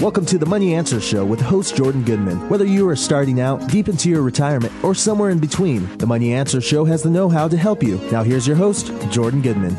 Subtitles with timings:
[0.00, 2.48] Welcome to the Money Answer Show with host Jordan Goodman.
[2.48, 6.32] Whether you are starting out, deep into your retirement, or somewhere in between, the Money
[6.32, 7.98] Answer Show has the know how to help you.
[8.10, 9.76] Now, here's your host, Jordan Goodman.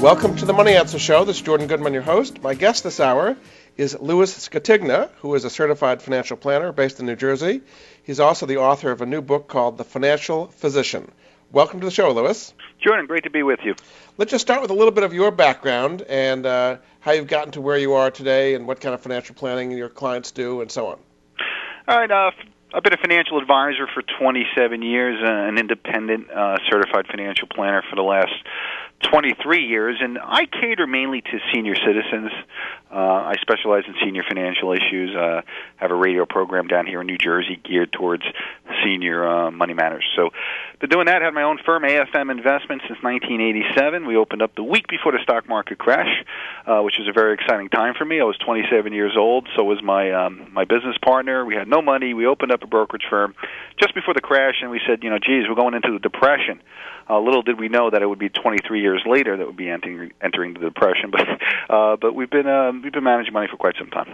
[0.00, 1.26] Welcome to the Money Answer Show.
[1.26, 2.42] This is Jordan Goodman, your host.
[2.42, 3.36] My guest this hour
[3.76, 7.60] is Louis Scatigna, who is a certified financial planner based in New Jersey.
[8.02, 11.12] He's also the author of a new book called The Financial Physician.
[11.52, 12.54] Welcome to the show, Louis.
[12.82, 13.74] Jordan, great to be with you.
[14.16, 17.52] Let's just start with a little bit of your background and uh, how you've gotten
[17.52, 20.70] to where you are today and what kind of financial planning your clients do and
[20.70, 20.98] so on.
[21.88, 22.10] All right.
[22.10, 22.30] Uh,
[22.72, 27.82] I've been a financial advisor for 27 years, uh, an independent uh, certified financial planner
[27.88, 28.32] for the last
[29.02, 32.30] 23 years, and I cater mainly to senior citizens.
[32.92, 35.14] Uh, I specialize in senior financial issues.
[35.14, 35.42] Uh,
[35.76, 38.24] have a radio program down here in New Jersey geared towards
[38.84, 40.04] senior uh, money matters.
[40.16, 40.30] So,
[40.80, 41.22] been doing that.
[41.22, 44.06] Had my own firm, AFM Investments, since 1987.
[44.06, 46.24] We opened up the week before the stock market crash,
[46.66, 48.20] uh, which was a very exciting time for me.
[48.20, 49.48] I was 27 years old.
[49.56, 51.44] So was my um, my business partner.
[51.44, 52.12] We had no money.
[52.12, 53.34] We opened up a brokerage firm
[53.78, 56.60] just before the crash, and we said, you know, geez, we're going into the depression.
[57.10, 59.68] Uh, little did we know that it would be 23 years later that would be
[59.68, 61.10] entering entering the depression.
[61.16, 61.26] But
[61.68, 64.08] uh, but we've been uh, we've been managing money for quite some time.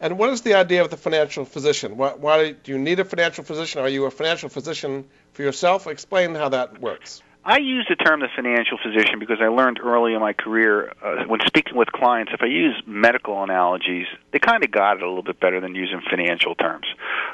[0.00, 1.96] And what is the idea of the financial physician?
[1.96, 3.80] Why, why do you need a financial physician?
[3.80, 5.86] Are you a financial physician for yourself?
[5.86, 7.22] Explain how that works.
[7.46, 11.24] I use the term the financial physician because I learned early in my career uh,
[11.26, 15.06] when speaking with clients, if I use medical analogies, they kind of got it a
[15.06, 16.86] little bit better than using financial terms.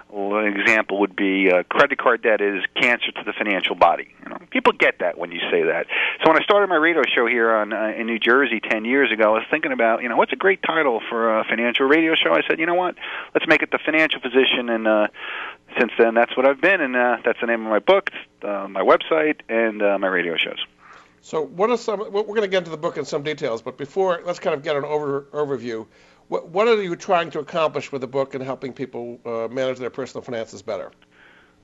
[0.09, 4.09] Well, an example would be uh, credit card debt is cancer to the financial body.
[4.25, 5.87] You know, people get that when you say that.
[6.25, 9.13] So when I started my radio show here on uh, in New Jersey 10 years
[9.13, 12.17] ago, I was thinking about, you know, what's a great title for a financial radio
[12.17, 12.33] show?
[12.33, 12.97] I said, you know what?
[13.33, 15.07] Let's make it the financial physician and uh
[15.79, 18.11] since then, that's what I've been, and uh, that's the name of my book,
[18.43, 20.65] uh, my website, and uh, my radio shows.
[21.23, 22.01] So, what are some?
[22.01, 24.63] We're going to get into the book in some details, but before, let's kind of
[24.63, 25.87] get an over, overview.
[26.29, 29.79] What, what are you trying to accomplish with the book and helping people uh, manage
[29.79, 30.93] their personal finances better?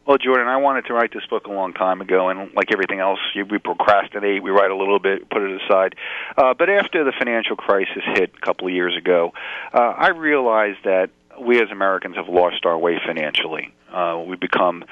[0.07, 3.01] Well, Jordan, I wanted to write this book a long time ago, and like everything
[3.01, 5.97] else, we procrastinate, we write a little bit, put it aside.
[6.37, 9.33] Uh, but after the financial crisis hit a couple of years ago,
[9.73, 11.11] uh, I realized that
[11.41, 13.73] we as Americans have lost our way financially.
[13.93, 14.85] Uh, we've become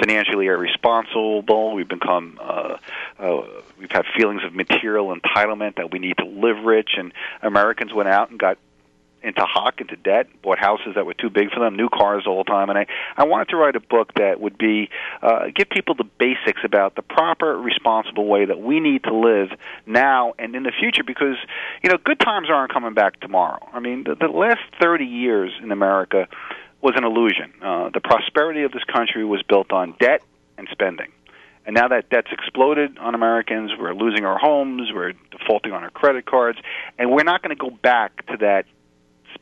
[0.00, 1.74] financially irresponsible.
[1.74, 2.76] We've become uh,
[3.18, 3.42] uh,
[3.78, 8.08] we've had feelings of material entitlement that we need to live rich, and Americans went
[8.08, 8.58] out and got
[9.22, 12.38] into hock, into debt, bought houses that were too big for them, new cars all
[12.38, 14.90] the time, and I I wanted to write a book that would be
[15.22, 19.50] uh, give people the basics about the proper, responsible way that we need to live
[19.86, 21.36] now and in the future, because
[21.82, 23.68] you know good times aren't coming back tomorrow.
[23.72, 26.28] I mean, the, the last thirty years in America
[26.80, 27.52] was an illusion.
[27.62, 30.22] Uh, the prosperity of this country was built on debt
[30.58, 31.12] and spending.
[31.64, 35.90] And now that debt's exploded on Americans, we're losing our homes, we're defaulting on our
[35.90, 36.58] credit cards,
[36.98, 38.64] and we're not going to go back to that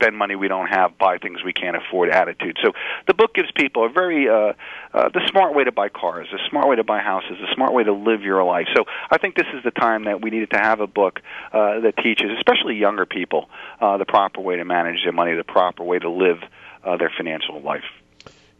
[0.00, 2.58] spend money we don't have, buy things we can't afford attitude.
[2.62, 2.72] So
[3.06, 4.52] the book gives people a very uh,
[4.94, 7.74] uh, the smart way to buy cars, a smart way to buy houses, a smart
[7.74, 8.66] way to live your life.
[8.74, 11.20] So I think this is the time that we needed to have a book
[11.52, 13.50] uh, that teaches, especially younger people,
[13.80, 16.38] uh, the proper way to manage their money, the proper way to live
[16.82, 17.84] uh, their financial life.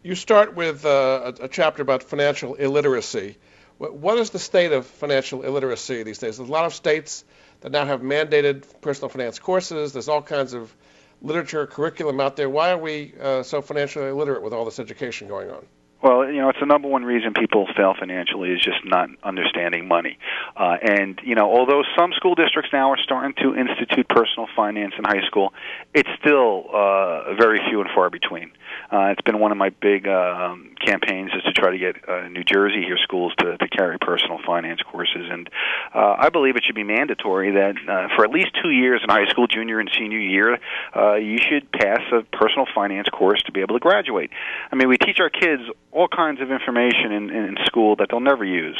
[0.03, 3.37] You start with uh, a, a chapter about financial illiteracy.
[3.77, 6.37] What is the state of financial illiteracy these days?
[6.37, 7.23] There's a lot of states
[7.61, 9.91] that now have mandated personal finance courses.
[9.93, 10.71] There's all kinds of
[11.21, 12.49] literature, curriculum out there.
[12.49, 15.65] Why are we uh, so financially illiterate with all this education going on?
[16.01, 19.87] Well, you know, it's the number one reason people fail financially is just not understanding
[19.87, 20.17] money.
[20.57, 24.93] Uh, and, you know, although some school districts now are starting to institute personal finance
[24.97, 25.53] in high school,
[25.93, 28.51] it's still uh, very few and far between.
[28.91, 32.27] Uh, it's been one of my big um, campaigns is to try to get uh,
[32.29, 35.49] New Jersey here schools to, to carry personal finance courses, and
[35.93, 39.09] uh, I believe it should be mandatory that uh, for at least two years in
[39.09, 40.57] high school, junior and senior year,
[40.95, 44.31] uh, you should pass a personal finance course to be able to graduate.
[44.71, 48.19] I mean, we teach our kids all kinds of information in, in school that they'll
[48.19, 48.77] never use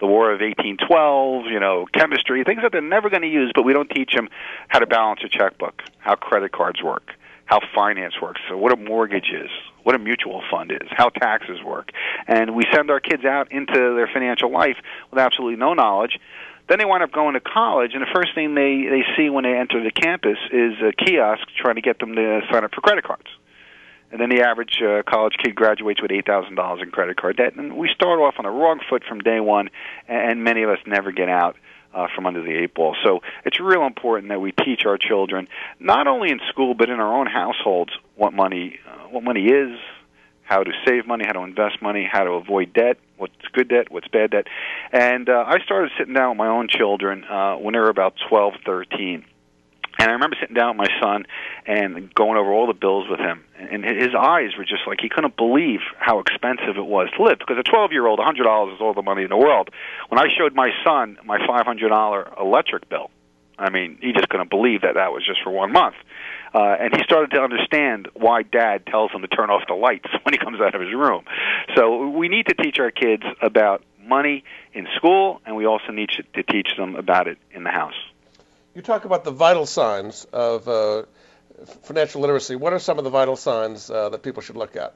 [0.00, 3.64] the War of 1812, you know, chemistry, things that they're never going to use, but
[3.64, 4.28] we don't teach them
[4.68, 7.12] how to balance a checkbook, how credit cards work,
[7.46, 9.50] how finance works, so what a mortgage is,
[9.82, 11.90] what a mutual fund is, how taxes work.
[12.26, 14.76] And we send our kids out into their financial life
[15.10, 16.18] with absolutely no knowledge.
[16.68, 19.44] Then they wind up going to college, and the first thing they they see when
[19.44, 22.80] they enter the campus is a kiosk trying to get them to sign up for
[22.80, 23.28] credit cards.
[24.12, 27.36] And then the average uh, college kid graduates with eight thousand dollars in credit card
[27.36, 29.70] debt, and we start off on the wrong foot from day one,
[30.06, 31.56] and many of us never get out
[31.92, 32.94] uh, from under the eight ball.
[33.04, 35.48] So it's real important that we teach our children,
[35.80, 39.76] not only in school but in our own households, what money uh, what money is,
[40.44, 43.90] how to save money, how to invest money, how to avoid debt, what's good debt,
[43.90, 44.46] what's bad debt.
[44.92, 48.14] And uh, I started sitting down with my own children uh, when they were about
[48.28, 49.24] twelve, thirteen.
[50.04, 51.24] And I remember sitting down with my son
[51.64, 53.42] and going over all the bills with him.
[53.58, 57.38] And his eyes were just like he couldn't believe how expensive it was to live.
[57.38, 59.70] Because a 12 year old, $100 is all the money in the world.
[60.10, 63.10] When I showed my son my $500 electric bill,
[63.58, 65.94] I mean, he just couldn't believe that that was just for one month.
[66.52, 70.10] Uh, and he started to understand why dad tells him to turn off the lights
[70.22, 71.24] when he comes out of his room.
[71.76, 76.10] So we need to teach our kids about money in school, and we also need
[76.34, 77.94] to teach them about it in the house.
[78.74, 81.04] You talk about the vital signs of uh,
[81.82, 82.56] financial literacy.
[82.56, 84.94] What are some of the vital signs uh, that people should look at?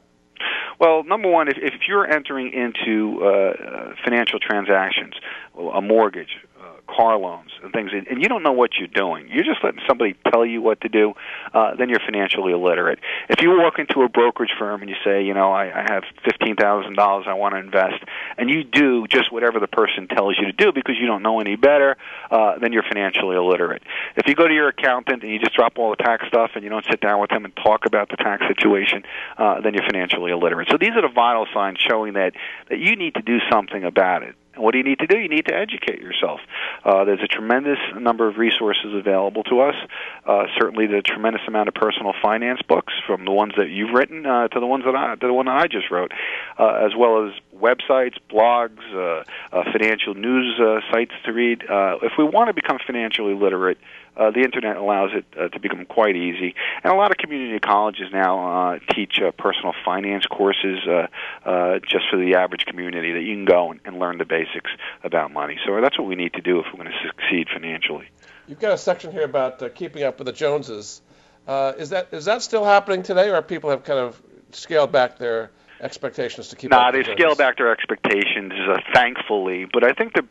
[0.81, 5.15] Well, number one, if, if you're entering into uh, financial transactions,
[5.57, 6.39] a mortgage,
[6.88, 9.29] car loans and things, and you don't know what you're doing.
[9.29, 11.14] You're just letting somebody tell you what to do.
[11.52, 12.99] Uh, then you're financially illiterate.
[13.29, 16.05] If you walk into a brokerage firm and you say, you know, I, I have
[16.25, 18.02] fifteen thousand dollars I want to invest,
[18.37, 21.40] and you do just whatever the person tells you to do because you don't know
[21.40, 21.96] any better,
[22.31, 23.82] uh, then you're financially illiterate.
[24.17, 26.64] If you go to your accountant and you just drop all the tax stuff and
[26.64, 29.02] you don't sit down with them and talk about the tax situation,
[29.37, 30.69] uh, then you're financially illiterate.
[30.70, 32.32] So these are the vital signs showing that
[32.70, 34.34] that you need to do something about it.
[34.58, 35.16] And what do you need to do?
[35.16, 36.40] You need to educate yourself.
[36.84, 39.76] Uh, there's a tremendous number of resources available to us.
[40.26, 44.26] Uh, certainly, the tremendous amount of personal finance books, from the ones that you've written
[44.26, 46.10] uh, to the ones that I, to the one that I just wrote,
[46.58, 49.22] uh, as well as websites, blogs, uh,
[49.56, 50.56] uh, financial news
[50.90, 51.62] sites to read.
[51.69, 53.78] If we want to become financially literate,
[54.19, 56.55] uh, the internet allows it uh, to become quite easy.
[56.82, 61.06] And a lot of community colleges now uh, teach uh, personal finance courses uh,
[61.49, 64.70] uh, just for the average community that you can go and, and learn the basics
[65.05, 65.59] about money.
[65.65, 68.09] So that's what we need to do if we're going to succeed financially.
[68.49, 71.03] You've got a section here about uh, keeping up with the Joneses.
[71.47, 74.20] Uh, is that is that still happening today, or people have kind of
[74.53, 75.50] scaled back their
[75.81, 76.70] expectations to keep?
[76.70, 79.67] Nah, up they scaled back their expectations, uh, thankfully.
[79.73, 80.26] But I think the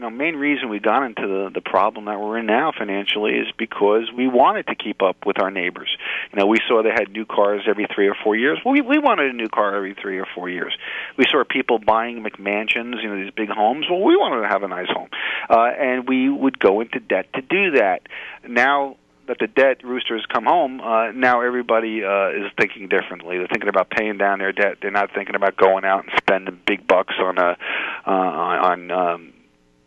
[0.00, 3.32] you know main reason we got into the the problem that we're in now financially
[3.32, 5.94] is because we wanted to keep up with our neighbors.
[6.32, 8.58] You know, we saw they had new cars every three or four years.
[8.64, 10.74] Well, we we wanted a new car every three or four years.
[11.18, 13.88] We saw people buying McMansions, you know, these big homes.
[13.90, 15.10] Well, we wanted to have a nice home,
[15.50, 18.00] uh, and we would go into debt to do that.
[18.48, 18.96] Now
[19.26, 23.36] that the debt roosters come home, uh, now everybody uh, is thinking differently.
[23.36, 24.78] They're thinking about paying down their debt.
[24.80, 27.58] They're not thinking about going out and spending big bucks on a
[28.06, 29.32] uh, on um,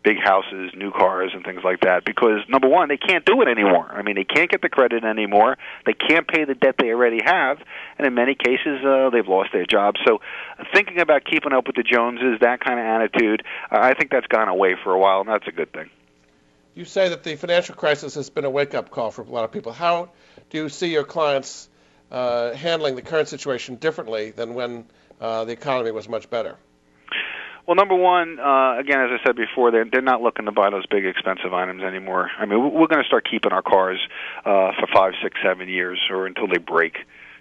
[0.04, 2.04] big houses, new cars, and things like that.
[2.04, 3.90] Because number one, they can't do it anymore.
[3.90, 5.56] I mean, they can't get the credit anymore.
[5.86, 7.58] They can't pay the debt they already have,
[7.98, 10.00] and in many cases, uh, they've lost their jobs.
[10.06, 10.20] So,
[10.72, 13.42] thinking about keeping up with the Joneses, that kind of attitude,
[13.72, 15.90] uh, I think that's gone away for a while, and that's a good thing.
[16.74, 19.52] You say that the financial crisis has been a wake-up call for a lot of
[19.52, 19.72] people.
[19.72, 20.10] How
[20.50, 21.68] do you see your clients
[22.10, 24.84] uh, handling the current situation differently than when
[25.20, 26.56] uh, the economy was much better?
[27.66, 30.68] Well, number one, uh, again, as I said before, they're they're not looking to buy
[30.70, 32.30] those big expensive items anymore.
[32.38, 33.98] I mean, we're going to start keeping our cars
[34.44, 36.98] uh, for five, six, seven years, or until they break.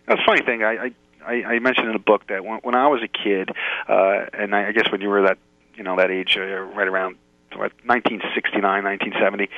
[0.07, 0.63] That's a funny thing.
[0.63, 0.91] I,
[1.25, 3.50] I I mentioned in the book that when, I was a kid,
[3.88, 5.38] uh, and I, I guess when you were that
[5.75, 7.17] you know that age, uh, right around
[7.55, 9.50] 1969, 1970.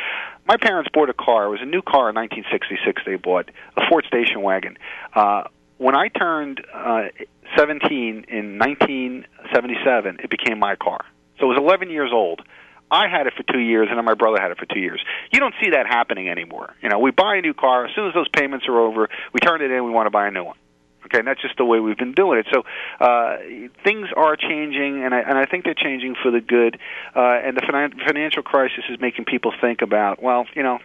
[0.47, 1.45] My parents bought a car.
[1.45, 3.03] It was a new car in 1966.
[3.05, 4.77] They bought a Ford station wagon.
[5.13, 5.43] Uh,
[5.77, 7.03] when I turned uh,
[7.57, 11.05] 17 in 1977, it became my car.
[11.39, 12.41] So it was 11 years old.
[12.91, 15.03] I had it for two years, and then my brother had it for two years.
[15.31, 16.75] You don't see that happening anymore.
[16.81, 19.09] You know, we buy a new car as soon as those payments are over.
[19.33, 19.83] We turn it in.
[19.83, 20.57] We want to buy a new one.
[21.05, 22.47] Okay, and that's just the way we've been doing it.
[22.51, 22.63] So
[22.99, 23.37] uh,
[23.83, 26.79] things are changing, and I, and I think they're changing for the good.
[27.15, 30.79] Uh, and the finan- financial crisis is making people think about, well, you know,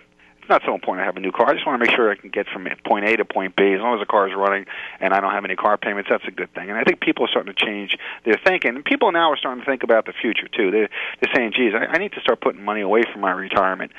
[0.51, 1.49] not so important to have a new car.
[1.49, 3.73] I just want to make sure I can get from point A to point B.
[3.73, 4.67] As long as the car is running
[5.01, 6.69] and I don't have any car payments, that's a good thing.
[6.69, 8.75] And I think people are starting to change their thinking.
[8.75, 10.71] And people now are starting to think about the future too.
[10.71, 10.91] They're,
[11.21, 13.93] they're saying, "Geez, I, I need to start putting money away from my retirement."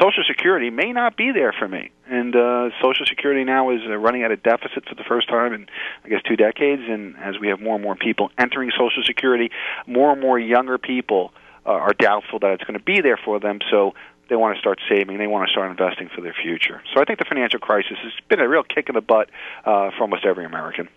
[0.00, 3.94] Social Security may not be there for me, and uh, Social Security now is uh,
[3.96, 5.66] running at a deficit for the first time in,
[6.02, 6.82] I guess, two decades.
[6.88, 9.50] And as we have more and more people entering Social Security,
[9.86, 11.34] more and more younger people
[11.66, 13.60] uh, are doubtful that it's going to be there for them.
[13.70, 13.94] So
[14.32, 16.80] they want to start saving, they want to start investing for their future.
[16.94, 19.28] So I think the financial crisis has been a real kick in the butt
[19.66, 20.88] uh, for almost every American.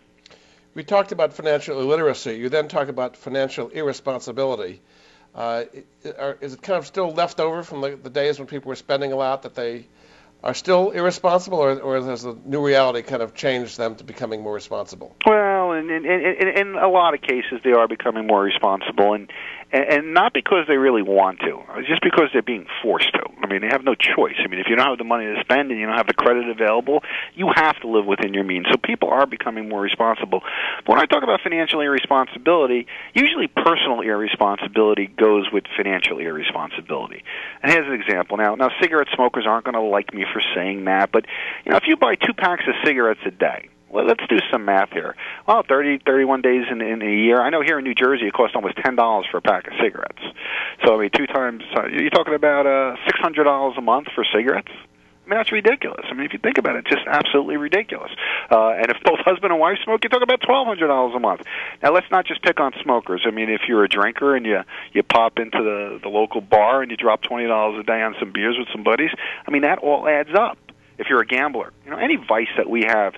[0.74, 2.38] We talked about financial illiteracy.
[2.38, 4.80] You then talk about financial irresponsibility.
[5.36, 5.66] Uh,
[6.40, 9.12] is it kind of still left over from the, the days when people were spending
[9.12, 9.86] a lot that they
[10.42, 14.44] are still irresponsible, or, or has the new reality kind of changed them to becoming
[14.44, 15.14] more responsible?
[15.26, 19.30] Well, in, in, in, in a lot of cases, they are becoming more responsible, and
[19.72, 23.24] and not because they really want to, just because they're being forced to.
[23.42, 24.36] I mean, they have no choice.
[24.40, 26.14] I mean, if you don't have the money to spend and you don't have the
[26.14, 27.04] credit available,
[27.34, 28.68] you have to live within your means.
[28.72, 30.42] So people are becoming more responsible.
[30.86, 37.24] But when I talk about financial irresponsibility, usually personal irresponsibility goes with financial irresponsibility.
[37.62, 38.38] And here's an example.
[38.38, 41.26] Now, now cigarette smokers aren't going to like me for saying that, but
[41.66, 44.66] you know, if you buy two packs of cigarettes a day, well, let's do some
[44.66, 45.16] math here.
[45.48, 47.42] Well, 30, 31 days in, in a year.
[47.42, 49.74] I know here in New Jersey it costs almost ten dollars for a pack of
[49.82, 50.22] cigarettes.
[50.86, 54.08] So I mean, two times uh, you're talking about uh, six hundred dollars a month
[54.14, 54.72] for cigarettes.
[55.26, 56.06] I mean, that's ridiculous.
[56.10, 58.12] I mean, if you think about it, just absolutely ridiculous.
[58.52, 61.20] Uh, and if both husband and wife smoke, you talk about twelve hundred dollars a
[61.20, 61.42] month.
[61.82, 63.24] Now, let's not just pick on smokers.
[63.26, 64.60] I mean, if you're a drinker and you
[64.94, 68.16] you pop into the the local bar and you drop twenty dollars a day on
[68.20, 69.12] some beers with some buddies,
[69.48, 70.58] I mean, that all adds up.
[70.98, 73.16] If you're a gambler, you know, any vice that we have,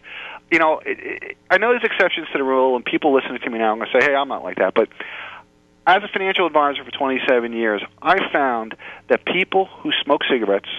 [0.51, 3.49] you know, it, it, I know there's exceptions to the rule, and people listening to
[3.49, 4.73] me now, I'm going to say, hey, I'm not like that.
[4.73, 4.89] But
[5.85, 8.75] as a financial advisor for 27 years, I found
[9.07, 10.69] that people who smoke cigarettes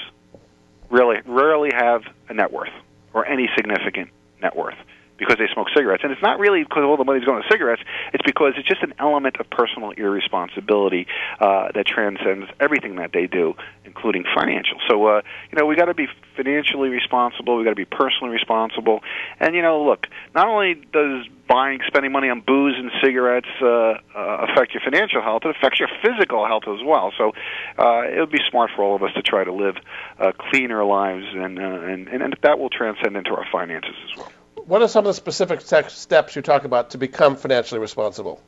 [0.91, 2.73] really rarely have a net worth
[3.13, 4.11] or any significant
[4.41, 4.77] net worth
[5.19, 6.03] because they smoke cigarettes.
[6.05, 7.83] And it's not really because all the money's going to cigarettes.
[8.15, 11.07] It's because it's just an element of personal irresponsibility
[11.41, 14.79] uh, that transcends everything that they do, including financial.
[14.89, 16.07] So, uh, you know, we got to be
[16.37, 17.59] financially responsible.
[17.59, 19.01] We got to be personally responsible.
[19.41, 23.67] And you know, look, not only does buying, spending money on booze and cigarettes uh,
[23.67, 27.13] uh, affect your financial health, it affects your physical health as well.
[27.19, 27.33] So
[27.79, 29.77] uh, it would be smart for all of us to try to live
[30.19, 34.31] uh, cleaner lives, and, uh, and and that will transcend into our finances as well
[34.69, 38.41] what are some of the specific steps you talk about to become financially responsible?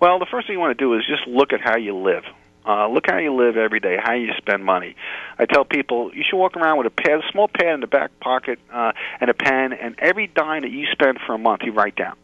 [0.00, 2.24] Well, the first thing you want to do is just look at how you live.
[2.64, 4.94] Uh, look how you live every day, how you spend money.
[5.38, 7.86] I tell people you should walk around with a pad, a small pad in the
[7.86, 11.62] back pocket, uh, and a pen, and every dime that you spend for a month,
[11.64, 12.16] you write down.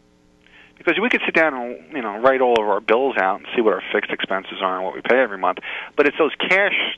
[0.77, 3.47] Because we could sit down and you know write all of our bills out and
[3.55, 5.59] see what our fixed expenses are and what we pay every month,
[5.95, 6.97] but it's those cash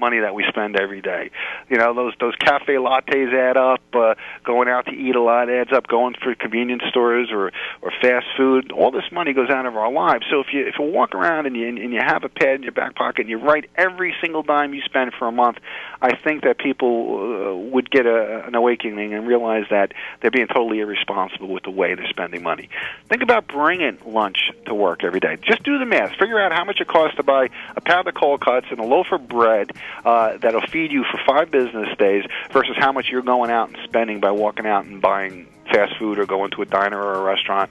[0.00, 1.30] money that we spend every day.
[1.68, 3.80] You know, those those cafe lattes add up.
[3.92, 4.14] Uh,
[4.44, 5.86] going out to eat a lot adds up.
[5.86, 7.52] Going for convenience stores or
[7.82, 10.24] or fast food, all this money goes out of our lives.
[10.30, 12.62] So if you if you walk around and you and you have a pad in
[12.62, 15.58] your back pocket and you write every single dime you spend for a month,
[16.02, 20.46] I think that people uh, would get a, an awakening and realize that they're being
[20.46, 22.68] totally irresponsible with the way they're spending money.
[23.08, 25.36] Think about bringing lunch to work every day.
[25.42, 26.10] Just do the math.
[26.18, 28.84] Figure out how much it costs to buy a pound of cold cuts and a
[28.84, 29.72] loaf of bread
[30.04, 33.78] uh, that'll feed you for five business days versus how much you're going out and
[33.84, 37.22] spending by walking out and buying fast food or going to a diner or a
[37.22, 37.70] restaurant.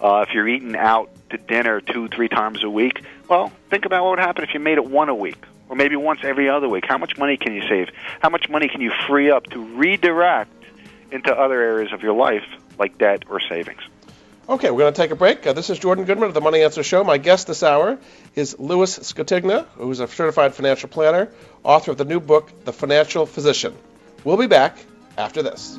[0.00, 4.02] Uh, if you're eating out to dinner two, three times a week, well, think about
[4.04, 5.38] what would happen if you made it one a week
[5.68, 6.84] or maybe once every other week.
[6.86, 7.88] How much money can you save?
[8.20, 10.52] How much money can you free up to redirect
[11.12, 12.44] into other areas of your life
[12.78, 13.80] like debt or savings?
[14.50, 15.46] Okay, we're going to take a break.
[15.46, 17.04] Uh, this is Jordan Goodman of the Money Answer Show.
[17.04, 17.98] My guest this hour
[18.34, 21.30] is Louis Scatigna, who's a certified financial planner,
[21.62, 23.76] author of the new book, The Financial Physician.
[24.24, 24.76] We'll be back
[25.16, 25.78] after this.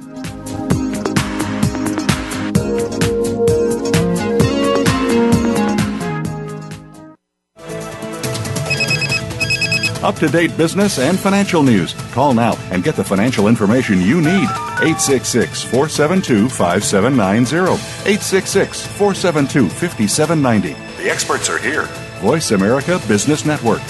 [10.04, 11.94] Up to date business and financial news.
[12.12, 14.50] Call now and get the financial information you need.
[14.82, 17.74] 866 472 5790.
[18.10, 21.04] 866 472 5790.
[21.04, 21.84] The experts are here.
[22.20, 23.82] Voice America Business Network.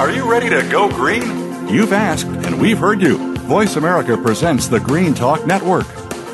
[0.00, 1.22] Are you ready to go green?
[1.68, 3.18] You've asked, and we've heard you.
[3.40, 5.86] Voice America presents the Green Talk Network.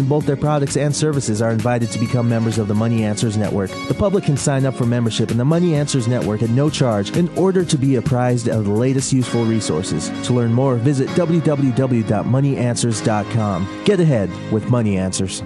[0.00, 3.36] in both their products and services are invited to become members of the Money Answers
[3.36, 3.70] Network.
[3.86, 7.16] The public can sign up for membership in the Money Answers Network at no charge
[7.16, 10.08] in order to be apprised of the latest useful resources.
[10.26, 13.84] To learn more, visit www.moneyanswers.com.
[13.84, 15.40] Get ahead with Money Answers.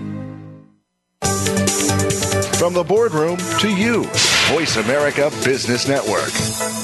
[2.59, 4.05] From the boardroom to you,
[4.49, 6.84] Voice America Business Network.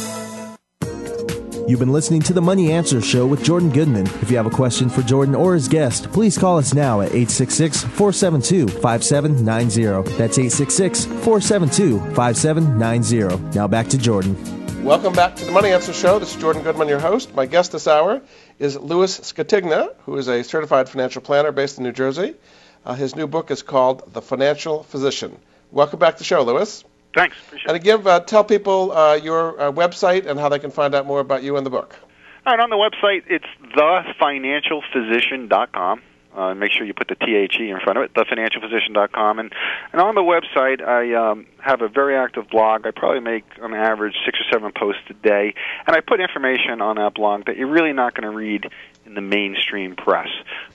[1.70, 4.08] You've been listening to the Money Answer Show with Jordan Goodman.
[4.20, 7.10] If you have a question for Jordan or his guest, please call us now at
[7.10, 10.16] 866 472 5790.
[10.18, 13.56] That's 866 472 5790.
[13.56, 14.34] Now back to Jordan.
[14.82, 16.18] Welcome back to the Money Answer Show.
[16.18, 17.36] This is Jordan Goodman, your host.
[17.36, 18.20] My guest this hour
[18.58, 22.34] is Louis Scatigna, who is a certified financial planner based in New Jersey.
[22.84, 25.38] Uh, his new book is called The Financial Physician.
[25.70, 26.82] Welcome back to the show, Louis.
[27.14, 27.36] Thanks.
[27.46, 30.94] Appreciate and again, uh, tell people uh, your uh, website and how they can find
[30.94, 31.96] out more about you and the book.
[32.46, 33.44] All right, on the website, it's
[33.76, 36.02] thefinancialphysician.com.
[36.34, 39.40] Uh, make sure you put the THE in front of it, thefinancialphysician.com.
[39.40, 39.52] And,
[39.92, 42.86] and on the website, I um, have a very active blog.
[42.86, 45.54] I probably make, on average, six or seven posts a day.
[45.86, 48.70] And I put information on that blog that you're really not going to read
[49.06, 50.28] in the mainstream press.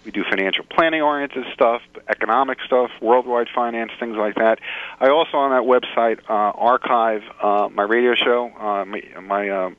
[0.04, 4.60] We do financial planning oriented stuff, economic stuff, worldwide finance, things like that.
[5.00, 9.70] I also, on that website, uh, archive uh, my radio show, uh, my, my uh,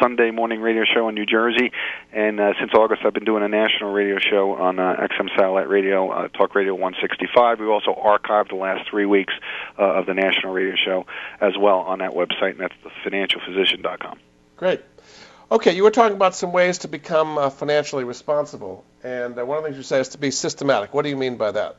[0.00, 1.72] Sunday morning radio show in New Jersey,
[2.12, 5.68] and uh, since August I've been doing a national radio show on uh, XM Satellite
[5.68, 7.60] Radio, uh, Talk Radio 165.
[7.60, 9.34] We've also archived the last three weeks
[9.78, 11.06] uh, of the national radio show
[11.40, 14.18] as well on that website, and that's the thefinancialphysician.com.
[14.56, 14.82] Great.
[15.50, 19.56] Okay, you were talking about some ways to become uh, financially responsible, and uh, one
[19.56, 20.92] of the things you say is to be systematic.
[20.92, 21.76] What do you mean by that?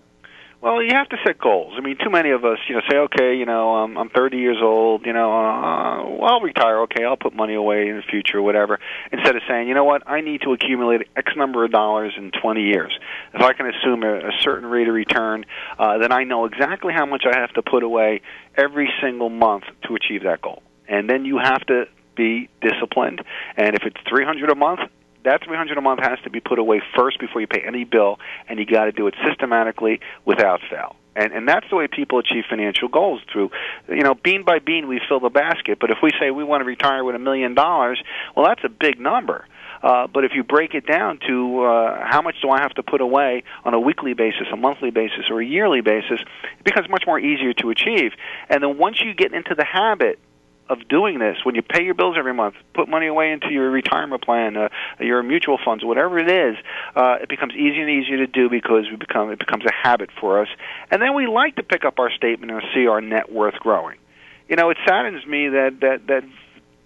[0.59, 1.75] Well, you have to set goals.
[1.77, 4.37] I mean, too many of us, you know, say, okay, you know, um, I'm 30
[4.37, 6.79] years old, you know, uh, I'll retire.
[6.81, 8.79] Okay, I'll put money away in the future, whatever.
[9.11, 12.31] Instead of saying, you know what, I need to accumulate X number of dollars in
[12.31, 12.91] 20 years.
[13.35, 15.45] If I can assume a, a certain rate of return,
[15.77, 18.21] uh, then I know exactly how much I have to put away
[18.57, 20.63] every single month to achieve that goal.
[20.87, 21.85] And then you have to
[22.19, 23.23] be disciplined.
[23.55, 24.81] And if it's 300 a month,
[25.23, 28.19] that 300 a month has to be put away first before you pay any bill,
[28.47, 30.95] and you got to do it systematically without fail.
[31.15, 33.51] And and that's the way people achieve financial goals through,
[33.89, 35.79] you know, bean by bean we fill the basket.
[35.79, 38.01] But if we say we want to retire with a million dollars,
[38.35, 39.45] well, that's a big number.
[39.81, 42.83] Uh, but if you break it down to uh, how much do I have to
[42.83, 46.19] put away on a weekly basis, a monthly basis, or a yearly basis,
[46.59, 48.11] it becomes much more easier to achieve.
[48.49, 50.19] And then once you get into the habit
[50.69, 53.69] of doing this, when you pay your bills every month, put money away into your
[53.71, 56.55] retirement plan, uh, your mutual funds, whatever it is,
[56.95, 60.09] uh, it becomes easier and easier to do because we become it becomes a habit
[60.19, 60.47] for us.
[60.91, 63.97] And then we like to pick up our statement and see our net worth growing.
[64.47, 66.23] You know, it saddens me that that that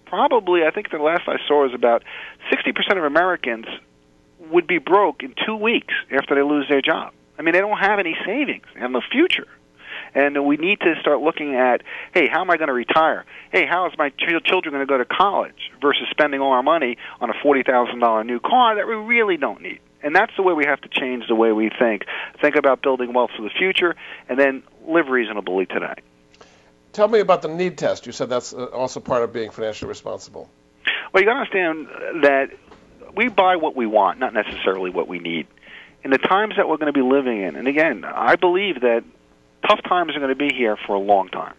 [0.06, 2.02] probably I think the last I saw was about
[2.50, 3.66] 60% of Americans
[4.50, 7.12] would be broke in 2 weeks after they lose their job.
[7.38, 8.64] I mean, they don't have any savings.
[8.76, 9.46] Have no future.
[10.14, 13.24] And we need to start looking at, hey, how am I going to retire?
[13.50, 15.72] Hey, how is my ch- children going to go to college?
[15.80, 19.36] Versus spending all our money on a forty thousand dollar new car that we really
[19.36, 19.80] don't need.
[20.02, 22.04] And that's the way we have to change the way we think.
[22.40, 23.96] Think about building wealth for the future,
[24.28, 25.94] and then live reasonably today.
[26.92, 28.06] Tell me about the need test.
[28.06, 30.48] You said that's uh, also part of being financially responsible.
[31.12, 32.50] Well, you got to understand that
[33.16, 35.46] we buy what we want, not necessarily what we need.
[36.04, 39.04] In the times that we're going to be living in, and again, I believe that
[39.66, 41.54] tough times are going to be here for a long time.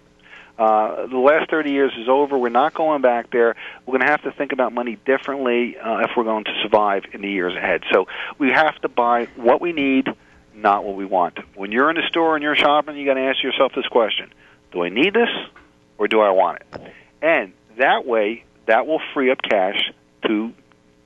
[0.57, 2.37] Uh, the last 30 years is over.
[2.37, 3.55] We're not going back there.
[3.85, 7.03] We're going to have to think about money differently uh, if we're going to survive
[7.11, 7.83] in the years ahead.
[7.91, 10.07] So we have to buy what we need,
[10.53, 11.39] not what we want.
[11.55, 14.31] When you're in the store and you're shopping, you got to ask yourself this question:
[14.71, 15.29] Do I need this,
[15.97, 16.81] or do I want it?
[17.21, 19.91] And that way, that will free up cash
[20.25, 20.53] to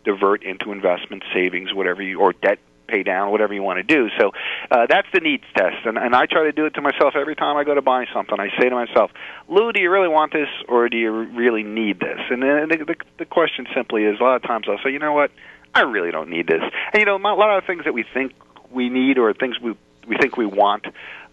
[0.04, 2.60] divert into investment, savings, whatever you, or debt
[2.90, 4.10] pay down, whatever you want to do.
[4.20, 4.32] So
[4.72, 7.36] uh, that's the needs test, and, and I try to do it to myself every
[7.36, 8.38] time I go to buy something.
[8.40, 9.12] I say to myself,
[9.48, 12.20] Lou, do you really want this, or do you really need this?
[12.30, 15.00] And then the, the, the question simply is, a lot of times I'll say, you
[15.00, 15.32] know what,
[15.74, 16.64] I really don't need this.
[16.94, 18.34] And you know, a lot of things that we think
[18.72, 19.76] we need or things we
[20.08, 20.86] we think we want,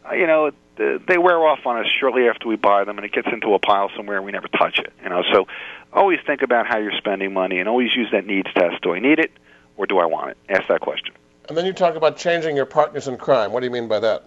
[0.09, 3.13] uh, you know, they wear off on us shortly after we buy them, and it
[3.13, 4.93] gets into a pile somewhere, and we never touch it.
[5.03, 5.47] You know, so
[5.93, 8.83] always think about how you're spending money, and always use that needs test.
[8.83, 9.33] Do I need it,
[9.79, 10.37] or do I want it?
[10.51, 11.15] Ask that question.
[11.49, 13.53] And then you talk about changing your partners in crime.
[13.53, 14.25] What do you mean by that?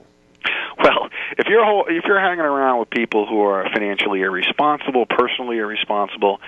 [0.82, 5.58] Well, if you're whole, if you're hanging around with people who are financially irresponsible, personally
[5.58, 6.40] irresponsible,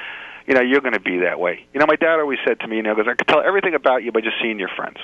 [0.47, 1.65] you know you're going to be that way.
[1.73, 3.75] You know, my dad always said to me, you know, because I could tell everything
[3.75, 4.97] about you by just seeing your friends,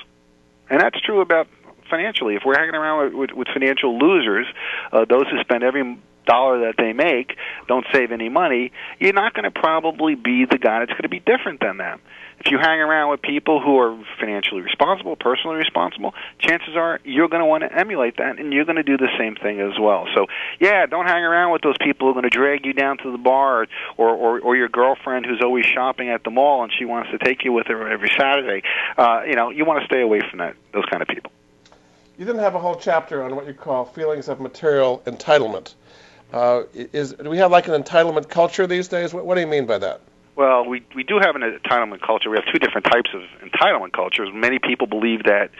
[0.70, 1.46] and that's true about
[1.90, 2.36] financially.
[2.36, 4.46] If we're hanging around with, with, with financial losers,
[4.92, 9.34] uh, those who spend every dollar that they make don't save any money, you're not
[9.34, 12.00] going to probably be the guy that's going to be different than them.
[12.40, 17.28] If you hang around with people who are financially responsible, personally responsible, chances are you're
[17.28, 19.78] going to want to emulate that and you're going to do the same thing as
[19.78, 20.06] well.
[20.14, 20.26] So,
[20.60, 23.10] yeah, don't hang around with those people who are going to drag you down to
[23.10, 26.84] the bar or or, or your girlfriend who's always shopping at the mall and she
[26.84, 28.62] wants to take you with her every Saturday.
[28.96, 31.32] Uh, you know, you want to stay away from that those kind of people.
[32.18, 35.74] You then have a whole chapter on what you call feelings of material entitlement.
[36.32, 39.14] Uh, is do we have like an entitlement culture these days?
[39.14, 40.00] What, what do you mean by that?
[40.38, 42.30] Well, we we do have an entitlement culture.
[42.30, 44.28] We have two different types of entitlement cultures.
[44.32, 45.50] Many people believe that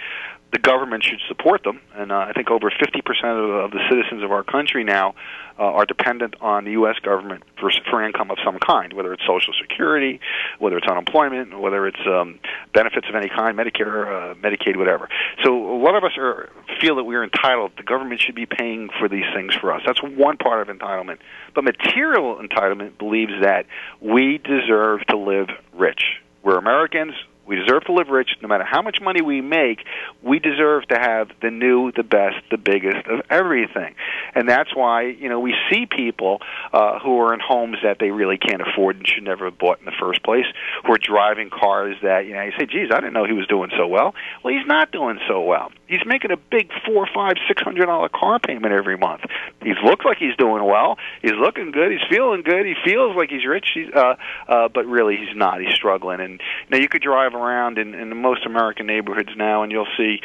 [0.53, 4.23] the government should support them, and uh, I think over 50% of, of the citizens
[4.23, 5.15] of our country now
[5.59, 6.97] uh, are dependent on the U.S.
[7.01, 10.21] government for, for income of some kind, whether it's Social Security,
[10.59, 12.39] whether it's unemployment, whether it's um,
[12.73, 15.09] benefits of any kind, Medicare, uh, Medicaid, whatever.
[15.45, 16.49] So a lot of us are,
[16.81, 17.73] feel that we're entitled.
[17.77, 19.83] The government should be paying for these things for us.
[19.85, 21.19] That's one part of entitlement.
[21.55, 23.67] But material entitlement believes that
[24.01, 26.21] we deserve to live rich.
[26.43, 27.15] We're Americans.
[27.49, 28.31] We deserve to live rich.
[28.43, 29.85] No matter how much money we make,
[30.23, 33.95] we deserve to have the new, the best, the biggest of everything.
[34.35, 36.41] And that's why, you know, we see people
[36.73, 39.79] uh, who are in homes that they really can't afford and should never have bought
[39.79, 40.45] in the first place,
[40.85, 43.47] who are driving cars that, you know, you say, geez, I didn't know he was
[43.47, 44.15] doing so well.
[44.45, 45.73] Well, he's not doing so well.
[45.87, 49.23] He's making a big four, five, six hundred dollar car payment every month.
[49.63, 50.99] He looks like he's doing well.
[51.23, 51.91] He's looking good.
[51.91, 52.67] He's feeling good.
[52.67, 53.71] He feels like he's rich.
[53.73, 55.63] He's, uh, uh, but really, he's not.
[55.63, 56.21] He's struggling.
[56.21, 59.87] And you know, you could drive around in, in most American neighborhoods now, and you'll
[59.97, 60.21] see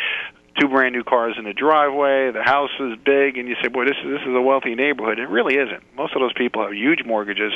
[0.60, 2.32] two brand new cars in the driveway.
[2.32, 5.20] The house is big, and you say, "Boy, this is this is a wealthy neighborhood."
[5.20, 5.84] It really isn't.
[5.96, 7.54] Most of those people have huge mortgages,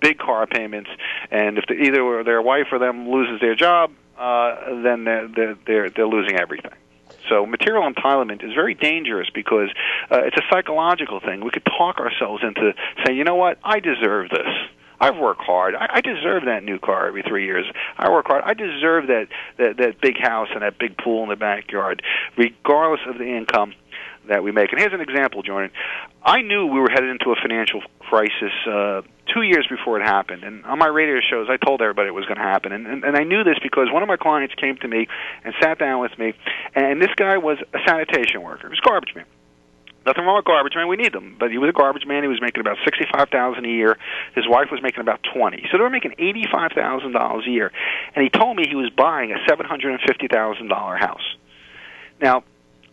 [0.00, 0.90] big car payments,
[1.30, 5.56] and if the, either their wife or them loses their job, uh, then they're, they're
[5.66, 6.72] they're they're losing everything.
[7.28, 9.68] So material entitlement is very dangerous because
[10.10, 11.44] uh, it's a psychological thing.
[11.44, 12.72] We could talk ourselves into
[13.04, 14.48] saying, you know what, I deserve this.
[15.00, 15.74] I've worked hard.
[15.74, 17.66] I, I deserve that new car every three years.
[17.96, 18.42] I work hard.
[18.44, 22.02] I deserve that, that that big house and that big pool in the backyard,
[22.36, 23.74] regardless of the income
[24.28, 24.70] that we make.
[24.72, 25.70] And here's an example, Jordan.
[26.22, 30.44] I knew we were headed into a financial crisis uh, two years before it happened.
[30.44, 32.72] And on my radio shows, I told everybody it was going to happen.
[32.72, 35.06] And, and, and I knew this because one of my clients came to me
[35.44, 36.34] and sat down with me,
[36.74, 38.68] and this guy was a sanitation worker.
[38.68, 39.24] He was garbage man.
[40.08, 40.88] Nothing wrong with garbage man.
[40.88, 42.22] We need them, but he was a garbage man.
[42.22, 43.98] He was making about sixty-five thousand a year.
[44.34, 47.70] His wife was making about twenty, so they were making eighty-five thousand dollars a year.
[48.14, 51.36] And he told me he was buying a seven hundred and fifty thousand dollar house.
[52.22, 52.42] Now,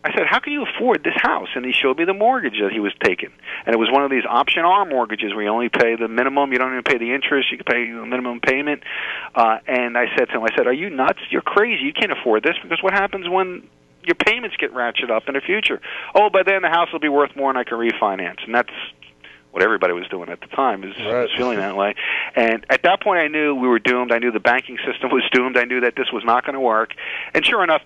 [0.04, 2.73] I said, "How can you afford this house?" And he showed me the mortgage that
[2.73, 3.32] he was taking,
[3.65, 6.51] and it was one of these option ARM mortgages where you only pay the minimum,
[6.51, 8.84] you don't even pay the interest, you can pay the minimum payment.
[9.34, 11.19] Uh, and I said to him, "I said, are you nuts?
[11.30, 11.84] You're crazy.
[11.84, 13.69] You can't afford this because what happens when
[14.05, 15.81] your payments get ratcheted up in the future?
[16.13, 18.69] Oh, by then the house will be worth more, and I can refinance." And that's
[19.51, 21.21] what everybody was doing at the time is Right.
[21.21, 21.95] was feeling that way.
[22.35, 24.11] And at that point, I knew we were doomed.
[24.11, 25.55] I knew the banking system was doomed.
[25.57, 26.93] I knew that this was not going to work.
[27.33, 27.81] And sure enough,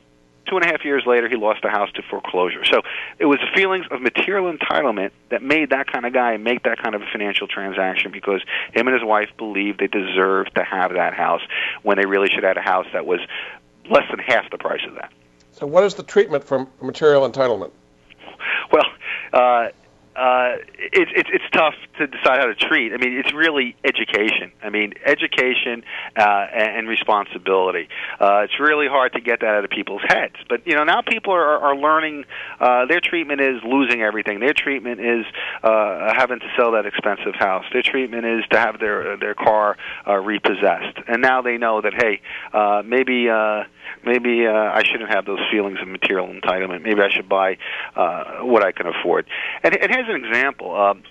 [0.47, 2.65] two and a half years later, he lost the house to foreclosure.
[2.65, 2.81] So
[3.19, 6.95] it was feelings of material entitlement that made that kind of guy make that kind
[6.95, 8.41] of a financial transaction because
[8.73, 11.41] him and his wife believed they deserved to have that house
[11.83, 13.19] when they really should have had a house that was
[13.87, 15.11] less than half the price of that.
[15.59, 17.71] So, what is the treatment for material entitlement?
[18.71, 18.85] Well,
[19.33, 19.67] uh,
[20.15, 22.93] uh, it's it's it's tough to decide how to treat.
[22.93, 24.53] I mean, it's really education.
[24.63, 25.83] I mean, education
[26.17, 27.89] uh, and, and responsibility.
[28.19, 30.35] Uh, it's really hard to get that out of people's heads.
[30.47, 32.23] But you know, now people are are learning.
[32.59, 34.39] Uh, their treatment is losing everything.
[34.39, 35.25] Their treatment is
[35.61, 37.65] uh, having to sell that expensive house.
[37.73, 40.99] Their treatment is to have their their car uh, repossessed.
[41.07, 42.21] And now they know that hey,
[42.53, 43.29] uh, maybe.
[43.29, 43.65] Uh,
[44.05, 46.83] maybe uh, I shouldn't have those feelings of material entitlement.
[46.83, 47.57] Maybe I should buy
[47.95, 49.27] uh, what I can afford.
[49.63, 50.75] And, and here's an example.
[50.75, 51.03] Um,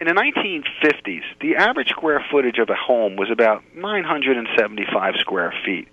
[0.00, 5.88] in the 1950s, the average square footage of a home was about 975 square feet.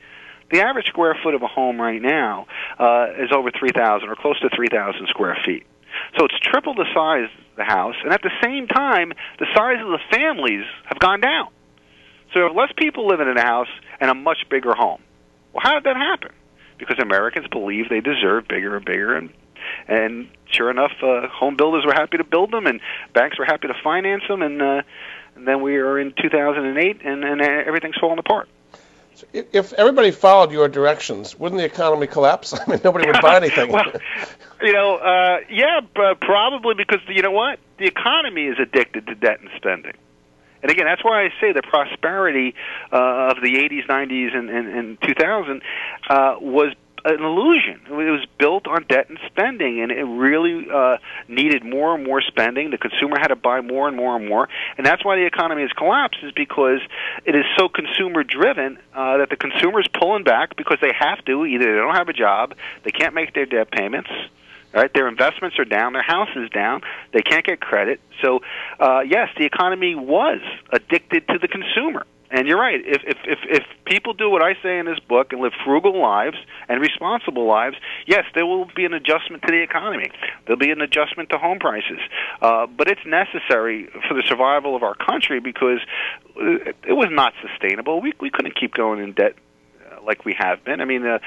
[0.51, 4.39] The average square foot of a home right now uh, is over 3,000 or close
[4.41, 5.65] to 3,000 square feet.
[6.17, 9.77] So it's triple the size of the house, and at the same time, the size
[9.79, 11.47] of the families have gone down.
[12.33, 13.67] So less people living in a house
[13.99, 15.01] and a much bigger home.
[15.53, 16.31] Well, how did that happen?
[16.77, 19.29] Because Americans believe they deserve bigger and bigger, and
[19.87, 22.81] and sure enough, uh, home builders were happy to build them, and
[23.13, 24.81] banks were happy to finance them, and uh,
[25.35, 28.49] and then we are in 2008, and and everything's falling apart.
[29.15, 32.53] So if, everybody followed your directions, wouldn't the economy collapse?
[32.59, 33.71] I mean, nobody would buy anything.
[33.71, 33.85] well,
[34.61, 39.15] you know, uh, yeah, but probably because you know what, the economy is addicted to
[39.15, 39.93] debt and spending.
[40.63, 42.55] And again, that's why I say the prosperity
[42.91, 45.61] uh, of the 80s, 90s, and, and, and 2000
[46.09, 46.73] uh, was
[47.05, 47.81] an illusion.
[47.87, 50.97] It was built on debt and spending, and it really uh,
[51.27, 52.71] needed more and more spending.
[52.71, 54.47] The consumer had to buy more and more and more,
[54.77, 56.19] and that's why the economy has collapsed.
[56.23, 56.79] Is because
[57.25, 61.23] it is so consumer driven uh, that the consumer is pulling back because they have
[61.25, 61.45] to.
[61.45, 64.09] Either they don't have a job, they can't make their debt payments.
[64.73, 66.81] Right, their investments are down, their house is down,
[67.13, 68.01] they can't get credit.
[68.23, 68.39] So,
[68.79, 70.39] uh, yes, the economy was
[70.71, 72.81] addicted to the consumer and you're right.
[72.83, 76.01] If, if if if people do what I say in this book and live frugal
[76.01, 77.75] lives and responsible lives,
[78.07, 80.09] yes, there will be an adjustment to the economy.
[80.45, 81.99] There'll be an adjustment to home prices,
[82.41, 85.79] uh, but it's necessary for the survival of our country because
[86.35, 88.01] it was not sustainable.
[88.01, 89.35] We we couldn't keep going in debt
[89.85, 90.81] uh, like we have been.
[90.81, 91.19] I mean, the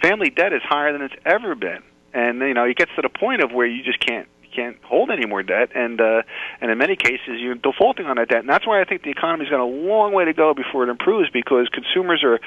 [0.00, 1.82] family debt is higher than it's ever been,
[2.16, 5.10] and you know it gets to the point of where you just can't can't hold
[5.10, 6.22] any more debt, and uh,
[6.60, 8.40] and in many cases you're defaulting on that debt.
[8.40, 10.88] And that's why I think the economy's got a long way to go before it
[10.88, 12.40] improves, because consumers are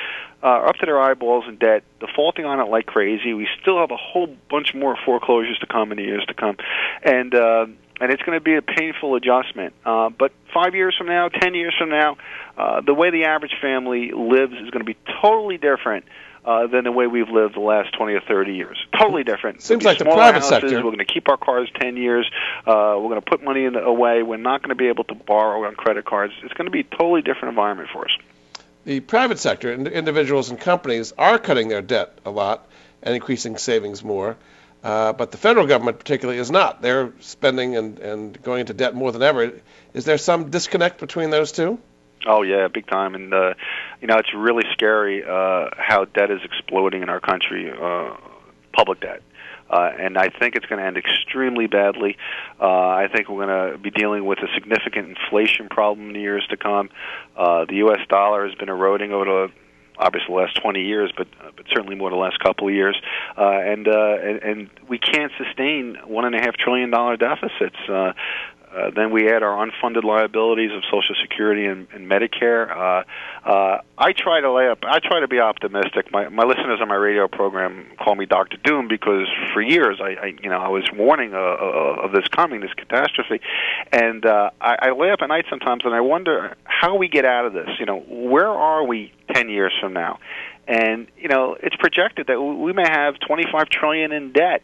[0.43, 3.34] uh, up to their eyeballs in debt, defaulting on it like crazy.
[3.34, 6.58] We still have a whole bunch more foreclosures to come in the years to come,
[7.03, 7.34] and.
[7.34, 7.67] Uh,
[8.01, 9.73] and it's going to be a painful adjustment.
[9.86, 12.15] Uh, but five years from now, ten years from now,
[12.58, 16.05] uh, the way the average family lives is going to be totally different
[16.45, 18.78] uh, than the way we've lived the last 20 or 30 years.
[18.97, 19.62] Totally different.
[19.62, 20.49] Seems like the private houses.
[20.49, 20.75] sector.
[20.75, 22.30] We're going to keep our cars 10 years.
[22.65, 24.23] Uh, we're going to put money in the, away.
[24.23, 26.34] We're not going to be able to borrow on credit cards.
[26.43, 28.12] It's going to be a totally different environment for us.
[28.86, 32.67] The private sector, individuals and companies, are cutting their debt a lot
[33.04, 34.38] and increasing savings more.
[34.84, 36.82] Uh, but the federal government, particularly, is not.
[36.82, 39.52] They're spending and, and going into debt more than ever.
[39.93, 41.80] Is there some disconnect between those two?
[42.25, 43.53] Oh yeah, big time, and uh,
[44.01, 48.15] you know it's really scary uh, how debt is exploding in our country, uh,
[48.73, 49.21] public debt.
[49.69, 52.17] Uh, and I think it's going to end extremely badly.
[52.60, 56.21] Uh, I think we're going to be dealing with a significant inflation problem in the
[56.21, 56.89] years to come.
[57.38, 57.99] Uh, the U.S.
[58.10, 59.51] dollar has been eroding over the
[59.99, 62.99] obviously the last 20 years, but uh, but certainly more the last couple of years,
[63.38, 67.75] uh, and, uh, and and we can't sustain one and a half trillion dollar deficits.
[67.88, 68.13] Uh,
[68.75, 72.69] uh, then we add our unfunded liabilities of Social Security and, and Medicare.
[72.69, 73.03] Uh,
[73.49, 74.79] uh, I try to lay up.
[74.84, 76.12] I try to be optimistic.
[76.12, 80.10] My my listeners on my radio program call me Doctor Doom because for years I,
[80.10, 83.41] I you know I was warning uh, uh, of this coming, this catastrophe,
[83.91, 87.25] and uh, I, I lay up at night sometimes and I wonder how we get
[87.25, 87.69] out of this.
[87.79, 90.19] You know, where are we ten years from now?
[90.67, 94.62] And you know, it's projected that we may have 25 trillion in debt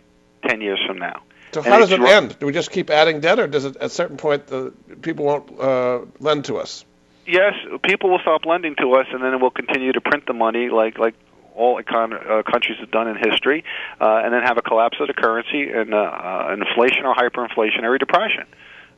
[0.47, 1.23] 10 years from now.
[1.55, 2.37] So how does it end?
[2.37, 5.23] Do we just keep adding debt, or does it at a certain point the people
[5.23, 6.83] won't uh, lend to us?
[7.25, 10.67] Yes, people will stop lending to us, and then we'll continue to print the money
[10.67, 11.15] like like
[11.55, 13.63] all econ- uh, countries have done in history,
[14.01, 17.99] uh, and then have a collapse of the currency and uh, uh, inflation or hyperinflationary
[17.99, 18.43] depression,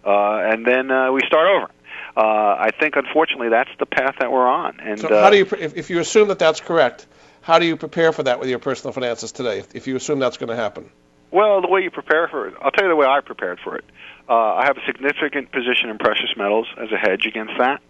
[0.03, 1.71] uh, and then uh, we start over.
[2.17, 4.79] Uh, I think, unfortunately, that's the path that we're on.
[4.79, 7.05] And so, how do you, if, if you assume that that's correct,
[7.41, 9.59] how do you prepare for that with your personal finances today?
[9.59, 10.89] If, if you assume that's going to happen.
[11.31, 13.75] Well, the way you prepare for it, I'll tell you the way I prepared for
[13.75, 13.85] it.
[14.29, 17.81] Uh, I have a significant position in precious metals as a hedge against that.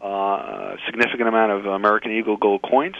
[0.00, 2.96] Uh, significant amount of American Eagle gold coins.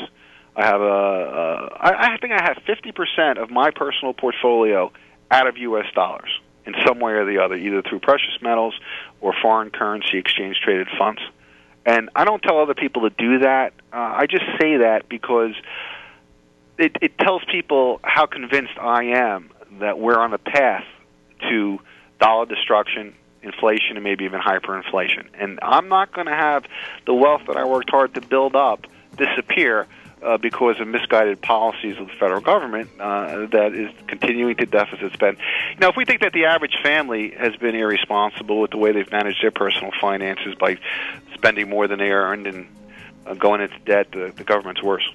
[0.56, 4.92] I have a, a I, I think I have 50% of my personal portfolio
[5.30, 5.86] out of U.S.
[5.94, 6.28] dollars
[6.66, 8.74] in some way or the other, either through precious metals
[9.20, 11.20] or foreign currency exchange traded funds.
[11.86, 13.72] And I don't tell other people to do that.
[13.92, 15.54] Uh, I just say that because
[16.76, 20.84] it, it tells people how convinced I am that we're on a path
[21.48, 21.78] to
[22.20, 25.26] dollar destruction, inflation, and maybe even hyperinflation.
[25.34, 26.64] And I'm not going to have
[27.06, 29.86] the wealth that I worked hard to build up disappear
[30.22, 35.12] uh, because of misguided policies of the federal government uh, that is continuing to deficit
[35.12, 35.38] spend.
[35.78, 39.10] Now, if we think that the average family has been irresponsible with the way they've
[39.10, 40.78] managed their personal finances by
[41.34, 42.66] spending more than they earned and
[43.26, 45.08] uh, going into debt, the, the government's worse.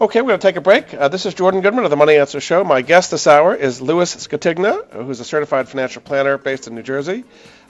[0.00, 0.92] Okay, we're going to take a break.
[0.92, 2.64] Uh, this is Jordan Goodman of the Money Answer Show.
[2.64, 6.82] My guest this hour is Louis Scatigna, who's a certified financial planner based in New
[6.82, 7.22] Jersey.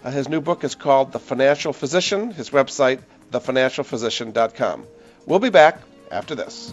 [0.02, 2.30] Uh, his new book is called The Financial Physician.
[2.30, 4.86] His website, thefinancialphysician.com.
[5.26, 6.72] We'll be back after this.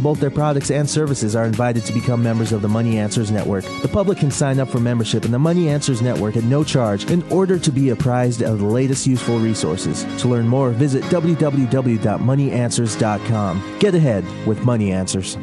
[0.01, 3.63] both their products and services are invited to become members of the Money Answers Network.
[3.81, 7.09] The public can sign up for membership in the Money Answers Network at no charge
[7.11, 10.03] in order to be apprised of the latest useful resources.
[10.21, 13.77] To learn more, visit www.moneyanswers.com.
[13.79, 15.37] Get ahead with Money Answers.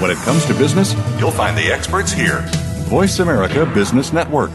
[0.00, 2.42] When it comes to business, you'll find the experts here.
[2.88, 4.52] Voice America Business Network.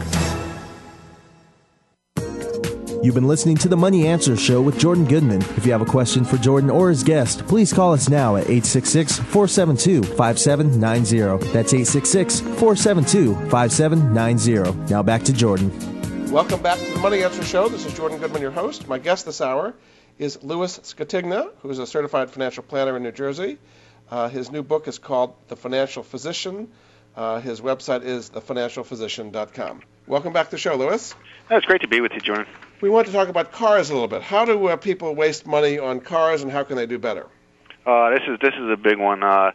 [3.04, 5.42] You've been listening to the Money Answer Show with Jordan Goodman.
[5.58, 8.44] If you have a question for Jordan or his guest, please call us now at
[8.44, 11.52] 866 472 5790.
[11.52, 14.90] That's 866 472 5790.
[14.90, 15.70] Now back to Jordan.
[16.32, 17.68] Welcome back to the Money Answer Show.
[17.68, 18.88] This is Jordan Goodman, your host.
[18.88, 19.74] My guest this hour
[20.18, 23.58] is Louis Scatigna, who is a certified financial planner in New Jersey.
[24.10, 26.68] Uh, his new book is called The Financial Physician.
[27.14, 29.82] Uh, his website is thefinancialphysician.com.
[30.06, 31.14] Welcome back to the show, Louis.
[31.50, 32.46] Oh, it's great to be with you, Jordan.
[32.80, 34.22] We want to talk about cars a little bit.
[34.22, 37.26] How do uh, people waste money on cars, and how can they do better?
[37.86, 39.22] Uh, this is this is a big one.
[39.22, 39.52] Uh,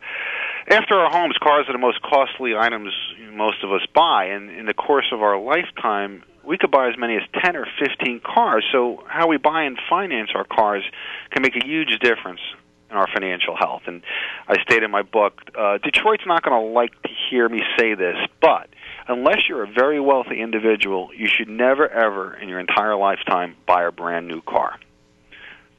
[0.69, 2.93] after our homes, cars are the most costly items
[3.31, 6.97] most of us buy, and in the course of our lifetime, we could buy as
[6.97, 8.65] many as 10 or 15 cars.
[8.71, 10.83] So, how we buy and finance our cars
[11.31, 12.41] can make a huge difference
[12.89, 13.83] in our financial health.
[13.87, 14.01] And
[14.47, 17.93] I state in my book, uh, Detroit's not going to like to hear me say
[17.93, 18.68] this, but
[19.09, 23.83] unless you're a very wealthy individual, you should never, ever in your entire lifetime buy
[23.83, 24.79] a brand new car.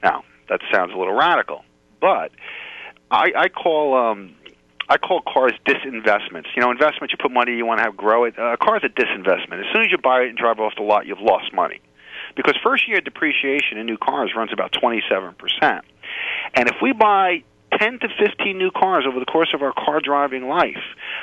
[0.03, 1.65] Now, that sounds a little radical,
[2.01, 2.33] but
[3.11, 4.35] I, I call um,
[4.89, 6.47] I call cars disinvestments.
[6.57, 8.39] You know, investments you put money you want to have grow it.
[8.39, 9.61] Uh, a car is a disinvestment.
[9.61, 11.81] As soon as you buy it and drive off the lot, you've lost money
[12.35, 15.35] because first year depreciation in new cars runs about 27%.
[16.55, 17.45] And if we buy
[17.81, 20.83] 10 to 15 new cars over the course of our car driving life.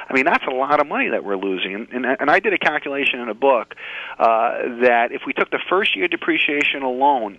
[0.10, 1.88] I mean, that's a lot of money that we're losing.
[1.92, 3.76] And, and, I did a calculation in a book
[4.18, 7.38] uh, that if we took the first year depreciation alone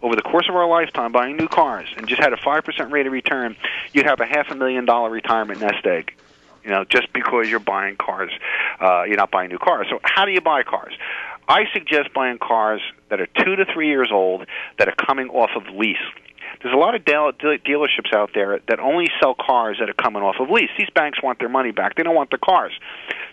[0.00, 3.06] over the course of our lifetime buying new cars and just had a 5% rate
[3.06, 3.56] of return,
[3.92, 6.14] you'd have a half a million dollar retirement nest egg.
[6.62, 8.30] You know, just because you're buying cars,
[8.80, 9.88] uh, you're not buying new cars.
[9.90, 10.94] So, how do you buy cars?
[11.48, 14.46] I suggest buying cars that are two to three years old
[14.78, 15.96] that are coming off of lease.
[16.62, 20.22] There's a lot of deal- dealerships out there that only sell cars that are coming
[20.22, 20.70] off of lease.
[20.78, 21.96] These banks want their money back.
[21.96, 22.72] They don't want the cars.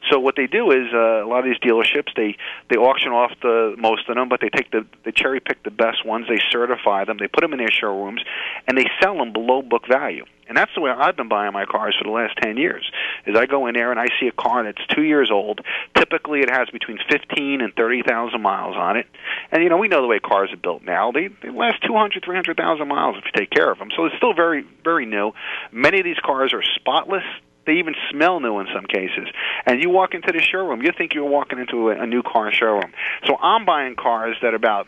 [0.09, 2.37] So what they do is uh, a lot of these dealerships they
[2.69, 5.71] they auction off the most of them, but they take the they cherry pick the
[5.71, 6.25] best ones.
[6.27, 7.17] They certify them.
[7.19, 8.21] They put them in their showrooms,
[8.67, 10.25] and they sell them below book value.
[10.49, 12.91] And that's the way I've been buying my cars for the last 10 years.
[13.27, 15.61] Is I go in there and I see a car that's 2 years old.
[15.95, 19.05] Typically it has between 15 and 30,000 miles on it.
[19.51, 21.11] And you know, we know the way cars are built now.
[21.11, 23.89] They they last 200, 300,000 miles if you take care of them.
[23.95, 25.33] So it's still very very new.
[25.71, 27.23] Many of these cars are spotless.
[27.67, 29.27] They even smell new in some cases.
[29.67, 32.51] And you walk into the showroom, you think you're walking into a, a new car
[32.51, 32.91] showroom.
[33.27, 34.87] So I'm buying cars that about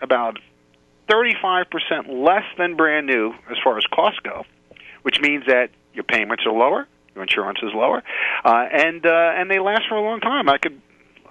[0.00, 0.38] about
[1.10, 1.66] 35%
[2.08, 4.46] less than brand new as far as costs go
[5.02, 8.02] which means that your payments are lower, your insurance is lower,
[8.44, 10.48] uh, and uh, and they last for a long time.
[10.48, 10.80] I could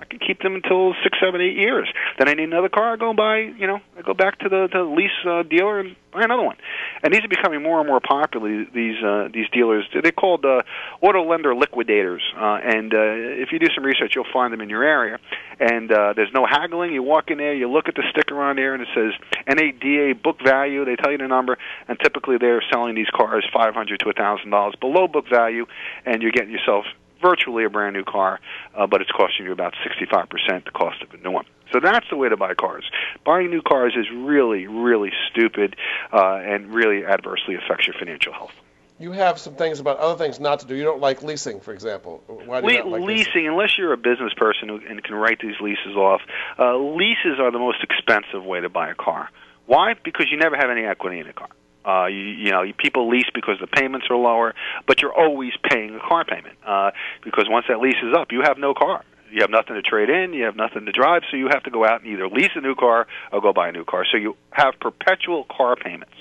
[0.01, 1.87] I can keep them until six, seven, eight years.
[2.17, 2.93] Then I need another car.
[2.93, 5.95] I go buy, you know, I go back to the, the lease uh, dealer and
[6.11, 6.57] buy another one.
[7.03, 8.65] And these are becoming more and more popular.
[8.73, 10.63] These uh, these dealers, they're called uh,
[11.01, 12.23] auto lender liquidators.
[12.35, 15.19] Uh, and uh, if you do some research, you'll find them in your area.
[15.59, 16.93] And uh, there's no haggling.
[16.93, 19.13] You walk in there, you look at the sticker on there, and it says
[19.47, 20.83] NADA book value.
[20.83, 24.13] They tell you the number, and typically they're selling these cars five hundred to a
[24.13, 25.67] thousand dollars below book value,
[26.05, 26.85] and you're getting yourself
[27.21, 28.39] virtually a brand new car,
[28.75, 31.45] uh, but it's costing you about 65% the cost of a new one.
[31.71, 32.83] So that's the way to buy cars.
[33.25, 35.75] Buying new cars is really, really stupid
[36.11, 38.51] uh, and really adversely affects your financial health.
[38.99, 40.75] You have some things about other things not to do.
[40.75, 42.23] You don't like leasing, for example.
[42.27, 45.15] Why do you Le- not like leasing, unless you're a business person who and can
[45.15, 46.21] write these leases off,
[46.59, 49.29] uh, leases are the most expensive way to buy a car.
[49.65, 49.95] Why?
[50.03, 51.49] Because you never have any equity in a car.
[51.85, 54.53] Uh, you, you know, people lease because the payments are lower,
[54.87, 56.91] but you're always paying a car payment uh,
[57.23, 59.03] because once that lease is up, you have no car.
[59.31, 60.33] You have nothing to trade in.
[60.33, 62.61] You have nothing to drive, so you have to go out and either lease a
[62.61, 64.05] new car or go buy a new car.
[64.11, 66.13] So you have perpetual car payments.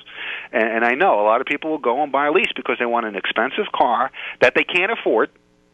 [0.53, 2.77] And, and I know a lot of people will go and buy a lease because
[2.79, 5.31] they want an expensive car that they can't afford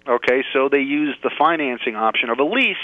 [0.08, 2.76] Okay, so they use the financing option of a lease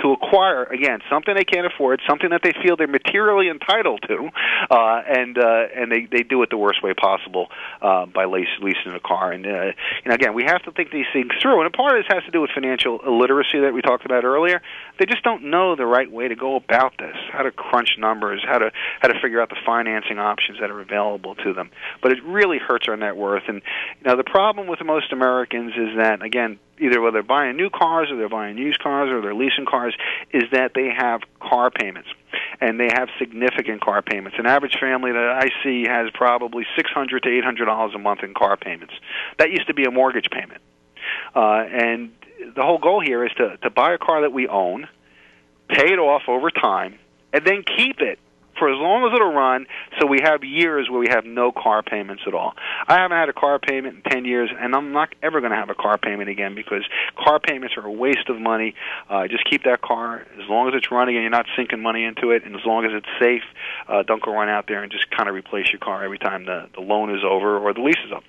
[0.00, 4.30] to acquire again something they can't afford, something that they feel they're materially entitled to,
[4.70, 7.48] uh, and uh, and they they do it the worst way possible
[7.82, 9.32] uh, by lease, leasing a car.
[9.32, 11.60] And uh, you know, again, we have to think these things through.
[11.60, 14.24] And a part of this has to do with financial illiteracy that we talked about
[14.24, 14.62] earlier.
[14.98, 18.42] They just don't know the right way to go about this, how to crunch numbers,
[18.46, 18.70] how to
[19.00, 21.70] how to figure out the financing options that are available to them.
[22.02, 23.44] But it really hurts our net worth.
[23.48, 23.60] And
[24.00, 27.70] you know, the problem with most Americans is that again either whether they're buying new
[27.70, 29.94] cars or they're buying used cars or they're leasing cars,
[30.32, 32.08] is that they have car payments.
[32.60, 34.38] And they have significant car payments.
[34.38, 37.98] An average family that I see has probably six hundred to eight hundred dollars a
[37.98, 38.94] month in car payments.
[39.38, 40.60] That used to be a mortgage payment.
[41.34, 42.12] Uh, and
[42.54, 44.88] the whole goal here is to, to buy a car that we own,
[45.68, 46.98] pay it off over time,
[47.32, 48.18] and then keep it
[48.60, 49.66] for as long as it'll run,
[49.98, 52.52] so we have years where we have no car payments at all.
[52.86, 55.56] I haven't had a car payment in 10 years, and I'm not ever going to
[55.56, 56.84] have a car payment again because
[57.16, 58.74] car payments are a waste of money.
[59.08, 62.04] Uh, just keep that car as long as it's running and you're not sinking money
[62.04, 63.42] into it, and as long as it's safe,
[63.88, 66.44] uh, don't go run out there and just kind of replace your car every time
[66.44, 68.22] the, the loan is over or the lease is up.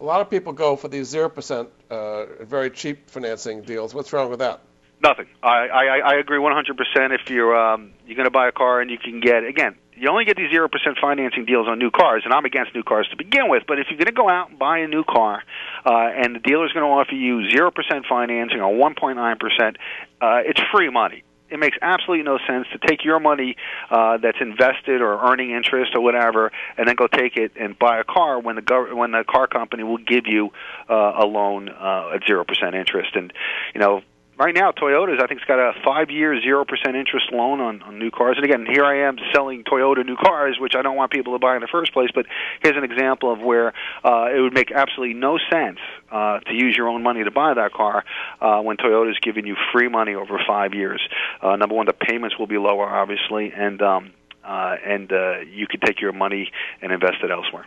[0.00, 3.94] A lot of people go for these 0%, uh, very cheap financing deals.
[3.94, 4.60] What's wrong with that?
[5.02, 5.26] Nothing.
[5.42, 7.14] I I, I agree 100%.
[7.14, 10.08] If you're um, you're going to buy a car and you can get again, you
[10.08, 13.08] only get these zero percent financing deals on new cars, and I'm against new cars
[13.10, 13.64] to begin with.
[13.68, 15.42] But if you're going to go out and buy a new car,
[15.84, 19.76] uh, and the dealer's going to offer you zero percent financing or 1.9 percent,
[20.20, 23.56] uh, it's free money it makes absolutely no sense to take your money
[23.90, 27.98] uh, that's invested or earning interest or whatever, and then go take it and buy
[27.98, 30.50] a car when the gov- when the car company will give you
[30.88, 33.14] uh, a loan uh, at zero percent interest.
[33.14, 33.32] And
[33.74, 34.02] you know,
[34.38, 37.82] right now Toyota's I think it's got a five year zero percent interest loan on,
[37.82, 38.36] on new cars.
[38.36, 41.38] And again, here I am selling Toyota new cars, which I don't want people to
[41.38, 42.10] buy in the first place.
[42.14, 42.26] But
[42.62, 43.72] here's an example of where
[44.04, 45.78] uh, it would make absolutely no sense
[46.10, 48.04] uh, to use your own money to buy that car
[48.40, 51.00] uh, when Toyota's giving you free money over five years.
[51.40, 54.12] Uh, number one, the payments will be lower, obviously, and um,
[54.44, 57.66] uh, and uh, you can take your money and invest it elsewhere.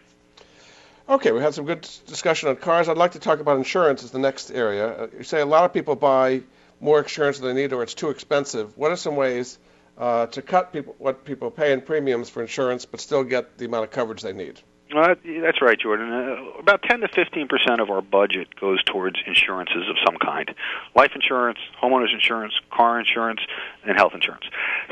[1.09, 2.87] Okay, we had some good discussion on cars.
[2.87, 4.87] I'd like to talk about insurance as the next area.
[4.87, 6.43] Uh, you say a lot of people buy
[6.79, 8.77] more insurance than they need or it's too expensive.
[8.77, 9.57] What are some ways
[9.97, 13.65] uh, to cut people what people pay in premiums for insurance but still get the
[13.65, 14.61] amount of coverage they need?
[14.93, 16.11] Well, that's right, Jordan.
[16.11, 20.55] Uh, about 10 to 15 percent of our budget goes towards insurances of some kind:
[20.95, 23.41] life insurance, homeowners insurance, car insurance,
[23.85, 24.45] and health insurance.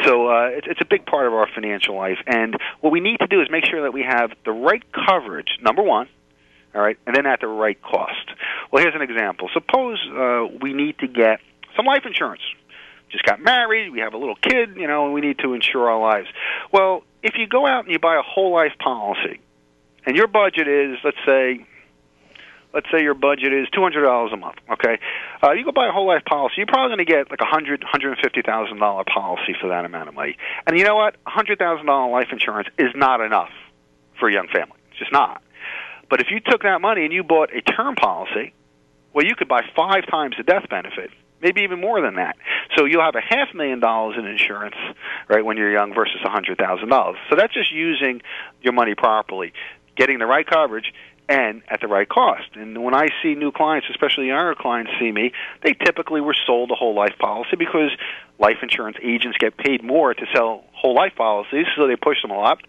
[0.03, 2.19] So uh, it's, it's a big part of our financial life.
[2.27, 5.57] And what we need to do is make sure that we have the right coverage.
[5.61, 6.07] Number one,
[6.75, 8.29] all right, and then at the right cost.
[8.71, 9.49] Well, here's an example.
[9.51, 11.39] Suppose uh, we need to get
[11.77, 12.41] some life insurance.
[13.09, 15.89] Just got married, we have a little kid, you know, and we need to insure
[15.89, 16.27] our lives.
[16.73, 19.39] Well, if you go out and you buy a whole life policy,
[20.05, 21.65] and your budget is, let's say,
[22.73, 24.57] let's say your budget is two hundred dollars a month.
[24.71, 24.99] Okay,
[25.41, 26.55] uh, you go buy a whole life policy.
[26.57, 29.69] You're probably going to get like a hundred, hundred and fifty thousand dollar policy for
[29.69, 30.37] that amount of money.
[30.65, 31.15] And you know what?
[31.25, 33.51] A hundred thousand dollar life insurance is not enough
[34.19, 34.77] for a young family.
[34.91, 35.41] It's just not.
[36.09, 38.53] But if you took that money and you bought a term policy,
[39.13, 41.09] well, you could buy five times the death benefit
[41.41, 42.35] maybe even more than that.
[42.75, 44.75] So you'll have a half million dollars in insurance,
[45.29, 47.17] right, when you're young versus a hundred thousand dollars.
[47.29, 48.21] So that's just using
[48.61, 49.53] your money properly,
[49.95, 50.93] getting the right coverage
[51.29, 52.55] and at the right cost.
[52.55, 55.33] And when I see new clients, especially younger clients see me,
[55.63, 57.91] they typically were sold a whole life policy because
[58.39, 62.31] life insurance agents get paid more to sell whole life policies, so they push them
[62.31, 62.59] a lot.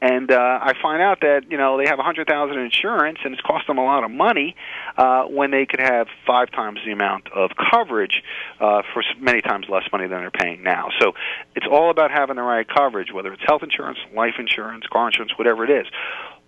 [0.00, 3.34] And uh, I find out that you know they have a hundred thousand insurance, and
[3.34, 4.56] it's cost them a lot of money
[4.96, 8.22] uh, when they could have five times the amount of coverage
[8.60, 10.88] uh, for many times less money than they're paying now.
[10.98, 11.12] So
[11.54, 15.36] it's all about having the right coverage, whether it's health insurance, life insurance, car insurance,
[15.36, 15.86] whatever it is.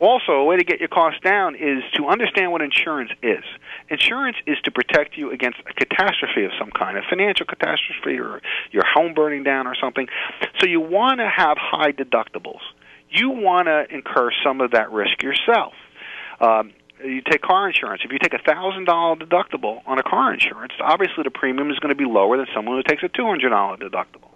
[0.02, 3.44] Also, a way to get your costs down is to understand what insurance is.
[3.88, 8.42] Insurance is to protect you against a catastrophe of some kind, a financial catastrophe or
[8.72, 10.08] your home burning down or something.
[10.58, 12.58] So you want to have high deductibles.
[13.10, 15.74] You want to incur some of that risk yourself.
[16.40, 16.72] Um,
[17.04, 18.02] you take car insurance.
[18.04, 21.78] If you take a thousand dollar deductible on a car insurance, obviously the premium is
[21.78, 24.31] going to be lower than someone who takes a two hundred dollar deductible.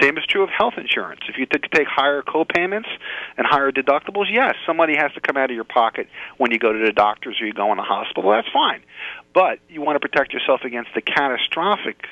[0.00, 1.20] Same is true of health insurance.
[1.28, 2.88] If you take higher co-payments
[3.36, 6.72] and higher deductibles, yes, somebody has to come out of your pocket when you go
[6.72, 8.30] to the doctors or you go in the hospital.
[8.30, 8.82] That's fine.
[9.32, 12.06] But you want to protect yourself against the catastrophic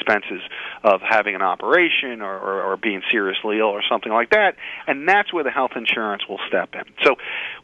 [0.00, 0.40] expenses
[0.82, 5.08] of having an operation or, or, or being seriously ill or something like that, and
[5.08, 6.82] that's where the health insurance will step in.
[7.04, 7.16] So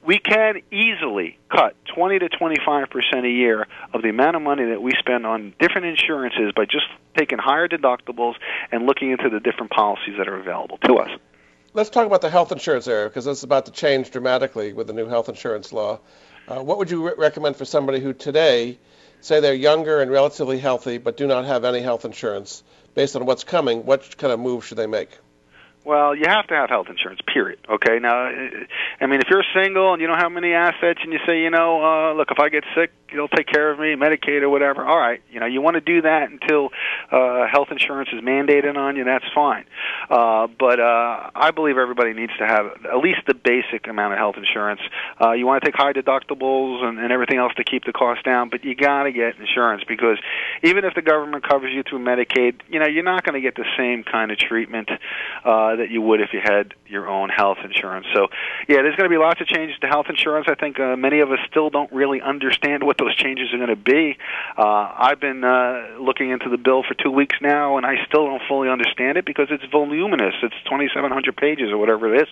[0.04, 4.66] we can easily cut 20 to 25 percent a year of the amount of money
[4.66, 8.34] that we spend on different insurances by just taking higher deductibles
[8.70, 11.10] and looking into the different policies that are available to us.
[11.72, 14.92] Let's talk about the health insurance area because it's about to change dramatically with the
[14.92, 16.00] new health insurance law.
[16.48, 18.78] Uh, what would you re- recommend for somebody who today
[19.20, 22.62] say they're younger and relatively healthy but do not have any health insurance,
[22.94, 25.10] based on what's coming, what kind of move should they make?
[25.86, 27.20] Well, you have to have health insurance.
[27.32, 27.60] Period.
[27.70, 28.00] Okay.
[28.00, 31.42] Now, I mean, if you're single and you don't have many assets, and you say,
[31.42, 34.48] you know, uh, look, if I get sick, you'll take care of me, Medicaid or
[34.48, 34.84] whatever.
[34.84, 35.22] All right.
[35.30, 36.70] You know, you want to do that until
[37.12, 39.04] uh, health insurance is mandated on you.
[39.04, 39.64] That's fine.
[40.10, 44.18] Uh, but uh, I believe everybody needs to have at least the basic amount of
[44.18, 44.80] health insurance.
[45.22, 48.24] Uh, you want to take high deductibles and, and everything else to keep the cost
[48.24, 50.18] down, but you got to get insurance because
[50.64, 53.54] even if the government covers you through Medicaid, you know, you're not going to get
[53.54, 54.90] the same kind of treatment.
[55.44, 58.06] Uh, that you would if you had your own health insurance.
[58.14, 58.28] So,
[58.68, 60.46] yeah, there's going to be lots of changes to health insurance.
[60.48, 63.70] I think uh, many of us still don't really understand what those changes are going
[63.70, 64.16] to be.
[64.56, 68.26] Uh, I've been uh, looking into the bill for two weeks now, and I still
[68.26, 70.34] don't fully understand it because it's voluminous.
[70.42, 72.28] It's 2,700 pages or whatever it is.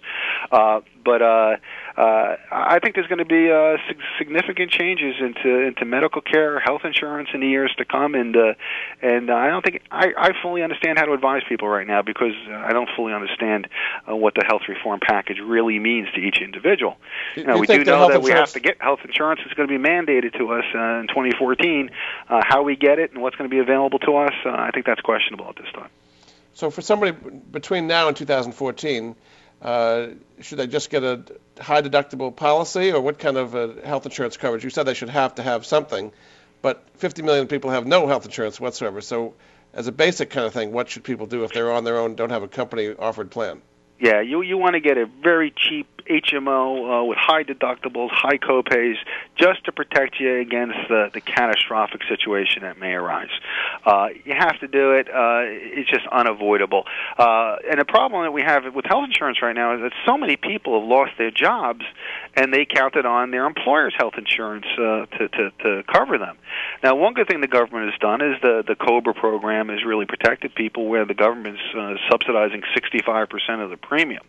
[0.51, 1.57] Uh, but uh,
[1.97, 3.76] uh, I think there's going to be uh,
[4.18, 8.55] significant changes into into medical care, health insurance in the years to come, and uh,
[9.01, 12.34] and I don't think I, I fully understand how to advise people right now because
[12.51, 13.68] I don't fully understand
[14.09, 16.97] uh, what the health reform package really means to each individual.
[17.36, 19.40] You, now, you we do know that we have to get health insurance.
[19.45, 21.90] It's going to be mandated to us uh, in 2014.
[22.28, 24.70] Uh, how we get it and what's going to be available to us, uh, I
[24.72, 25.90] think that's questionable at this time.
[26.55, 29.14] So for somebody between now and 2014
[29.65, 30.09] uh,
[30.43, 31.25] should they just get a
[31.59, 34.62] high deductible policy, or what kind of uh, health insurance coverage?
[34.62, 36.12] You said they should have to have something,
[36.61, 39.01] but 50 million people have no health insurance whatsoever.
[39.01, 39.35] So,
[39.73, 42.15] as a basic kind of thing, what should people do if they're on their own,
[42.15, 43.62] don't have a company offered plan?
[43.99, 48.38] Yeah, you you want to get a very cheap HMO uh, with high deductibles, high
[48.38, 48.96] copays,
[49.36, 53.30] just to protect you against the, the catastrophic situation that may arise.
[53.84, 55.09] Uh, you have to do it.
[55.09, 56.84] Uh, it's just unavoidable.
[57.18, 60.16] Uh, and the problem that we have with health insurance right now is that so
[60.16, 61.84] many people have lost their jobs,
[62.34, 66.36] and they counted on their employer's health insurance uh, to, to to cover them.
[66.82, 70.07] Now, one good thing the government has done is the the COBRA program has really
[70.07, 74.24] protected people, where the government's uh, subsidizing 65 percent of the premium.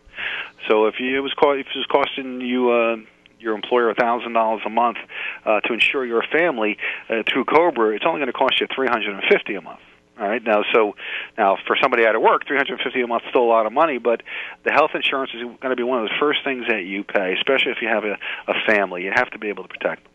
[0.68, 2.96] So if you, it was co- if it was costing you uh,
[3.38, 4.98] your employer a thousand dollars a month
[5.44, 8.88] uh, to insure your family uh, through Cobra, it's only going to cost you three
[8.88, 9.80] hundred and fifty a month.
[10.18, 10.96] All right now, so
[11.36, 13.66] now for somebody out of work, three hundred fifty a month is still a lot
[13.66, 14.22] of money, but
[14.64, 17.34] the health insurance is going to be one of the first things that you pay,
[17.34, 18.16] especially if you have a,
[18.48, 19.04] a family.
[19.04, 20.12] You have to be able to protect them.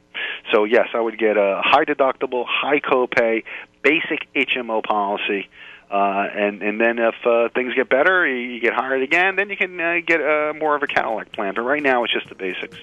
[0.54, 3.44] So yes, I would get a high deductible, high copay,
[3.84, 5.50] basic HMO policy.
[5.92, 9.36] Uh, and and then if uh, things get better, you get hired again.
[9.36, 11.54] Then you can uh, get uh, more of a Cadillac plan.
[11.54, 12.78] But right now, it's just the basics.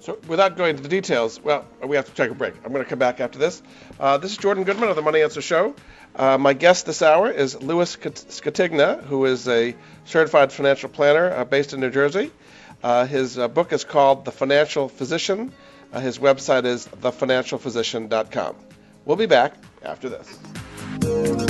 [0.00, 2.54] So, without going into the details, well, we have to take a break.
[2.64, 3.62] I'm going to come back after this.
[4.00, 5.76] Uh, this is Jordan Goodman of the Money Answer Show.
[6.16, 9.76] Uh, my guest this hour is Louis Scatigna, who is a
[10.06, 12.32] certified financial planner uh, based in New Jersey.
[12.82, 15.52] Uh, his uh, book is called The Financial Physician.
[15.92, 18.56] Uh, his website is thefinancialphysician.com.
[19.04, 21.49] We'll be back after this.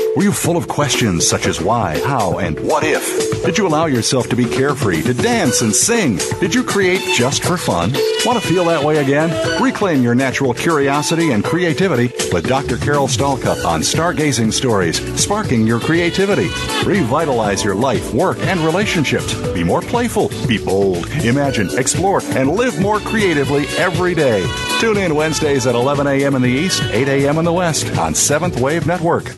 [0.15, 3.45] Were you full of questions such as why, how, and what if?
[3.45, 6.17] Did you allow yourself to be carefree, to dance and sing?
[6.41, 7.93] Did you create just for fun?
[8.25, 9.29] Want to feel that way again?
[9.61, 12.77] Reclaim your natural curiosity and creativity with Dr.
[12.77, 16.49] Carol Stalcup on Stargazing Stories, sparking your creativity.
[16.85, 19.33] Revitalize your life, work, and relationships.
[19.53, 24.45] Be more playful, be bold, imagine, explore, and live more creatively every day.
[24.81, 26.35] Tune in Wednesdays at 11 a.m.
[26.35, 27.37] in the East, 8 a.m.
[27.37, 29.37] in the West on Seventh Wave Network.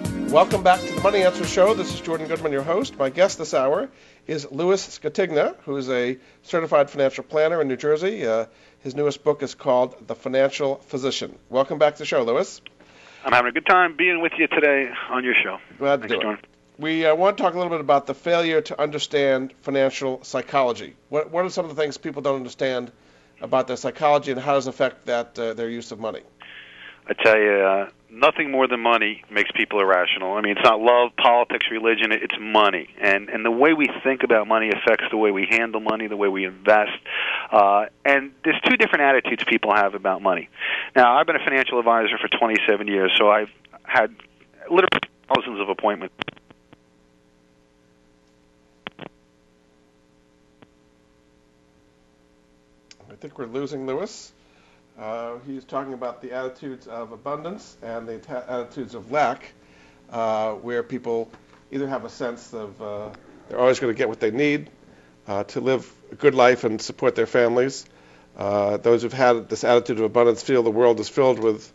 [0.31, 1.73] Welcome back to the Money Answer Show.
[1.73, 2.97] This is Jordan Goodman, your host.
[2.97, 3.89] My guest this hour
[4.27, 8.25] is Louis Scatigna, who is a certified financial planner in New Jersey.
[8.25, 8.45] Uh,
[8.79, 11.37] his newest book is called The Financial Physician.
[11.49, 12.61] Welcome back to the show, Louis.
[13.25, 15.57] I'm having a good time being with you today on your show.
[15.77, 16.23] Glad to Thanks, do it.
[16.23, 16.45] Jordan.
[16.77, 20.95] We uh, want to talk a little bit about the failure to understand financial psychology.
[21.09, 22.93] What, what are some of the things people don't understand
[23.41, 26.21] about their psychology, and how does it affect that uh, their use of money?
[27.05, 30.33] I tell you, uh, nothing more than money makes people irrational.
[30.33, 32.11] I mean, it's not love, politics, religion.
[32.11, 35.79] It's money, and and the way we think about money affects the way we handle
[35.79, 36.91] money, the way we invest.
[37.51, 40.49] Uh, and there's two different attitudes people have about money.
[40.95, 43.49] Now, I've been a financial advisor for 27 years, so I've
[43.83, 44.13] had
[44.69, 44.99] literally
[45.33, 46.13] thousands of appointments.
[53.09, 54.33] I think we're losing Louis.
[55.01, 59.51] Uh, he's talking about the attitudes of abundance and the ta- attitudes of lack,
[60.11, 61.27] uh, where people
[61.71, 63.09] either have a sense of uh,
[63.49, 64.69] they're always going to get what they need
[65.27, 67.83] uh, to live a good life and support their families.
[68.37, 71.73] Uh, those who've had this attitude of abundance feel the world is filled with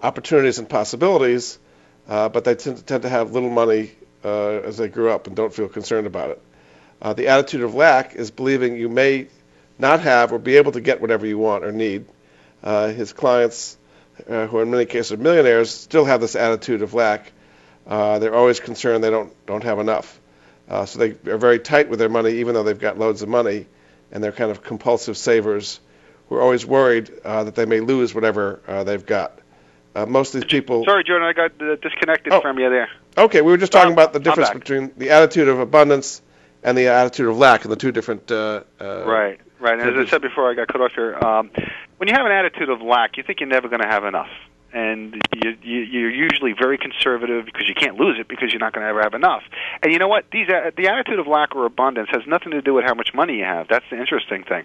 [0.00, 1.58] opportunities and possibilities,
[2.08, 3.90] uh, but they tend to, tend to have little money
[4.22, 7.16] as they grew up and don't feel concerned about it.
[7.16, 9.26] the attitude of lack is believing you may
[9.80, 12.06] not have or be able to get whatever you want or need.
[12.62, 13.76] Uh, his clients,
[14.28, 17.32] uh, who in many cases are millionaires, still have this attitude of lack.
[17.86, 20.20] Uh, they're always concerned they don't don't have enough.
[20.68, 23.28] Uh, so they are very tight with their money, even though they've got loads of
[23.28, 23.66] money,
[24.12, 25.80] and they're kind of compulsive savers
[26.28, 29.38] who are always worried uh, that they may lose whatever uh, they've got.
[30.06, 30.84] most of these people.
[30.84, 32.40] Sorry, Jordan, I got disconnected Oh.
[32.40, 32.88] from you there.
[33.18, 36.22] Okay, we were just talking I'm- about the difference between the attitude of abundance
[36.62, 38.30] and the attitude of lack, and the two different.
[38.30, 39.78] Uh, uh, Right, right.
[39.78, 41.14] And as I said before, I got cut off here.
[41.16, 41.50] Um,
[41.98, 44.28] when you have an attitude of lack, you think you're never going to have enough,
[44.72, 48.72] and you, you, you're usually very conservative because you can't lose it because you're not
[48.72, 49.42] going to ever have enough.
[49.82, 50.24] And you know what?
[50.32, 53.10] These uh, the attitude of lack or abundance has nothing to do with how much
[53.14, 53.68] money you have.
[53.68, 54.64] That's the interesting thing.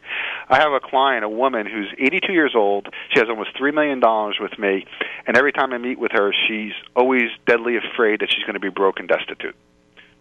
[0.50, 2.88] I have a client, a woman who's 82 years old.
[3.14, 4.86] She has almost three million dollars with me,
[5.28, 8.60] and every time I meet with her, she's always deadly afraid that she's going to
[8.60, 9.56] be broke and destitute.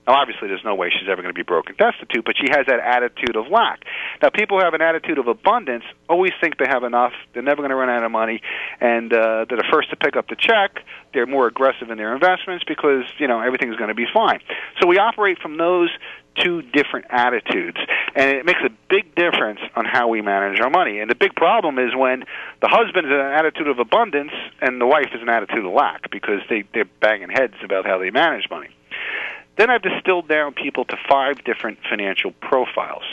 [0.07, 2.47] Now, obviously, there's no way she's ever going to be broke and destitute, but she
[2.51, 3.85] has that attitude of lack.
[4.23, 7.13] Now, people who have an attitude of abundance always think they have enough.
[7.33, 8.41] They're never going to run out of money,
[8.81, 10.85] and uh, they're the first to pick up the check.
[11.13, 14.41] They're more aggressive in their investments because you know everything's going to be fine.
[14.81, 15.91] So we operate from those
[16.43, 17.79] two different attitudes,
[18.15, 21.01] and it makes a big difference on how we manage our money.
[21.01, 22.25] And the big problem is when
[22.61, 25.73] the husband is in an attitude of abundance and the wife is an attitude of
[25.73, 28.69] lack because they they're banging heads about how they manage money.
[29.57, 33.05] Then I've distilled down people to five different financial profiles.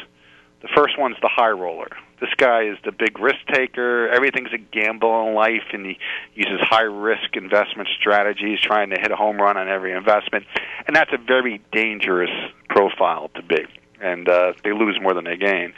[0.62, 1.90] The first one's the high roller.
[2.22, 4.08] This guy is the big risk taker.
[4.08, 5.98] Everything's a gamble in life, and he
[6.36, 10.46] uses high risk investment strategies, trying to hit a home run on every investment.
[10.88, 12.32] And that's a very dangerous
[12.70, 13.66] profile to be.
[14.02, 15.74] And uh, they lose more than they gain.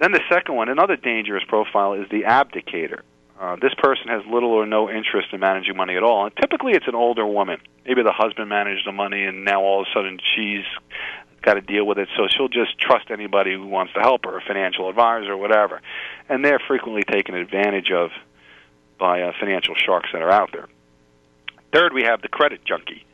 [0.00, 3.00] Then the second one, another dangerous profile, is the abdicator.
[3.40, 6.26] Uh, this person has little or no interest in managing money at all.
[6.26, 7.58] And typically, it's an older woman.
[7.86, 10.66] Maybe the husband managed the money, and now all of a sudden she's
[11.40, 12.08] got to deal with it.
[12.18, 15.80] So she'll just trust anybody who wants to help her, a financial advisor or whatever.
[16.28, 18.10] And they're frequently taken advantage of
[18.98, 20.68] by uh, financial sharks that are out there.
[21.72, 23.06] Third, we have the credit junkie.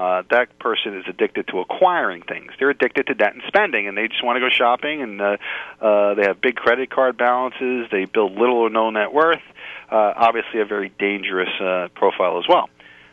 [0.00, 2.52] Uh, that person is addicted to acquiring things.
[2.58, 5.02] They're addicted to debt and spending, and they just want to go shopping.
[5.02, 5.36] And uh,
[5.78, 7.86] uh, they have big credit card balances.
[7.92, 9.42] They build little or no net worth.
[9.90, 12.70] Uh, obviously, a very dangerous uh, profile as well.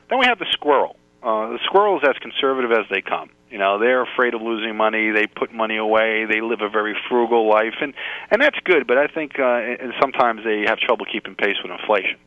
[0.09, 0.95] Then we have the squirrel.
[1.21, 3.31] Uh, the squirrel is as conservative as they come.
[3.51, 5.11] You know, they're afraid of losing money.
[5.11, 6.23] They put money away.
[6.23, 7.93] They live a very frugal life, and
[8.31, 8.87] and that's good.
[8.87, 12.17] But I think uh, and sometimes they have trouble keeping pace with inflation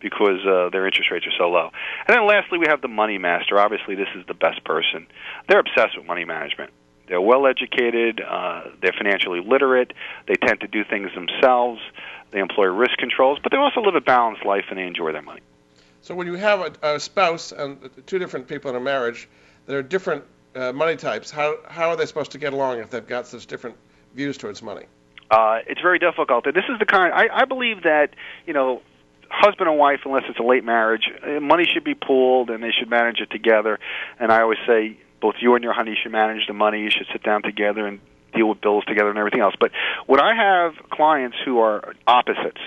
[0.00, 1.70] because uh, their interest rates are so low.
[2.06, 3.58] And then lastly, we have the money master.
[3.58, 5.06] Obviously, this is the best person.
[5.48, 6.72] They're obsessed with money management.
[7.08, 8.20] They're well educated.
[8.20, 9.92] Uh, they're financially literate.
[10.26, 11.80] They tend to do things themselves.
[12.30, 15.22] They employ risk controls, but they also live a balanced life and they enjoy their
[15.22, 15.40] money.
[16.02, 19.28] So when you have a, a spouse and two different people in a marriage
[19.66, 20.24] that are different
[20.54, 23.46] uh, money types, how how are they supposed to get along if they've got such
[23.46, 23.76] different
[24.14, 24.84] views towards money?
[25.30, 26.46] Uh, it's very difficult.
[26.46, 28.14] And this is the kind I, I believe that
[28.46, 28.82] you know
[29.28, 32.70] husband and wife, unless it's a late marriage, uh, money should be pooled and they
[32.70, 33.78] should manage it together.
[34.18, 36.80] And I always say both you and your honey should manage the money.
[36.80, 38.00] You should sit down together and
[38.34, 39.54] deal with bills together and everything else.
[39.58, 39.72] But
[40.06, 42.60] when I have clients who are opposites,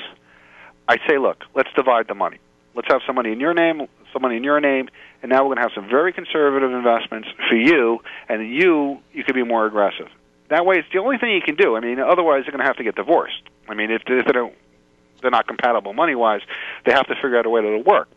[0.88, 2.40] I say, look, let's divide the money.
[2.74, 4.90] Let's have some money in your name, some money in your name,
[5.22, 8.00] and now we're going to have some very conservative investments for you,
[8.30, 10.08] and you, you could be more aggressive.
[10.50, 11.76] That way, it's the only thing you can do.
[11.76, 13.42] I mean, otherwise, they're going to have to get divorced.
[13.70, 14.56] I mean, if, if they don't
[15.22, 16.42] they're not compatible money wise,
[16.86, 18.08] they have to figure out a way that it'll work.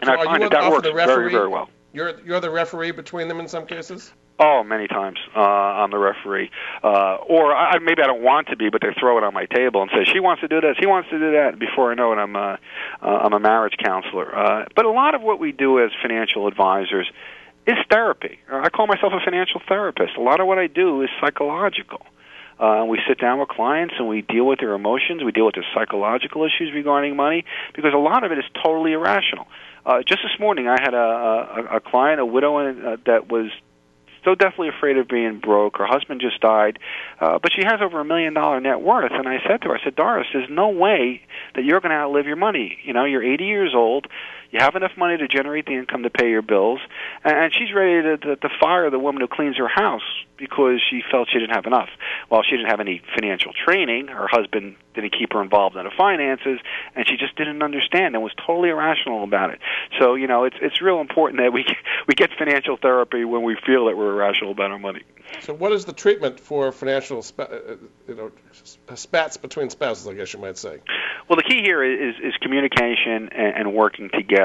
[0.00, 1.70] And so I find that that works very, very well.
[1.92, 4.12] You're you're the referee between them in some cases.
[4.40, 6.50] Oh, many times uh, I'm the referee,
[6.82, 9.46] uh, or I, maybe I don't want to be, but they throw it on my
[9.46, 11.56] table and say she wants to do this, he wants to do that.
[11.56, 12.58] Before I know it, I'm a,
[13.00, 14.36] uh, I'm a marriage counselor.
[14.36, 17.08] Uh, but a lot of what we do as financial advisors
[17.68, 18.40] is therapy.
[18.50, 20.16] I call myself a financial therapist.
[20.16, 22.04] A lot of what I do is psychological.
[22.64, 25.22] Uh, we sit down with clients and we deal with their emotions.
[25.22, 27.44] We deal with their psychological issues regarding money
[27.74, 29.46] because a lot of it is totally irrational.
[29.84, 33.50] Uh, just this morning, I had a, a, a client, a widow, uh, that was
[34.24, 35.76] so deathly afraid of being broke.
[35.76, 36.78] Her husband just died,
[37.20, 39.12] uh, but she has over a million dollar net worth.
[39.12, 41.20] And I said to her, I said, Doris, there's no way
[41.54, 42.78] that you're going to outlive your money.
[42.82, 44.06] You know, you're 80 years old.
[44.54, 46.78] You have enough money to generate the income to pay your bills,
[47.24, 50.06] and she's ready to, to, to fire the woman who cleans her house
[50.38, 51.88] because she felt she didn't have enough.
[52.28, 55.90] While she didn't have any financial training, her husband didn't keep her involved in the
[55.90, 56.60] finances,
[56.94, 59.58] and she just didn't understand and was totally irrational about it.
[59.98, 61.64] So you know, it's it's real important that we
[62.06, 65.02] we get financial therapy when we feel that we're irrational about our money.
[65.40, 67.76] So, what is the treatment for financial, sp- uh,
[68.06, 68.30] you know,
[68.94, 70.06] spats between spouses?
[70.06, 70.78] I guess you might say.
[71.28, 74.43] Well, the key here is is communication and, and working together.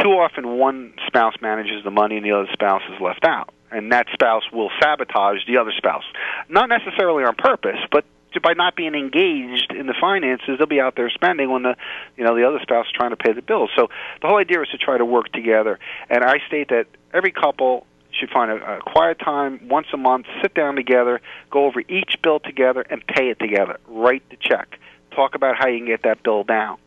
[0.00, 3.92] Too often, one spouse manages the money and the other spouse is left out, and
[3.92, 6.04] that spouse will sabotage the other spouse,
[6.48, 8.04] not necessarily on purpose, but
[8.42, 11.76] by not being engaged in the finances, they'll be out there spending when the
[12.16, 13.70] you know the other spouse is trying to pay the bills.
[13.76, 13.88] So
[14.20, 15.78] the whole idea is to try to work together.
[16.10, 17.86] And I state that every couple
[18.18, 21.20] should find a, a quiet time once a month, sit down together,
[21.50, 23.78] go over each bill together, and pay it together.
[23.88, 24.78] Write the check.
[25.14, 26.78] Talk about how you can get that bill down.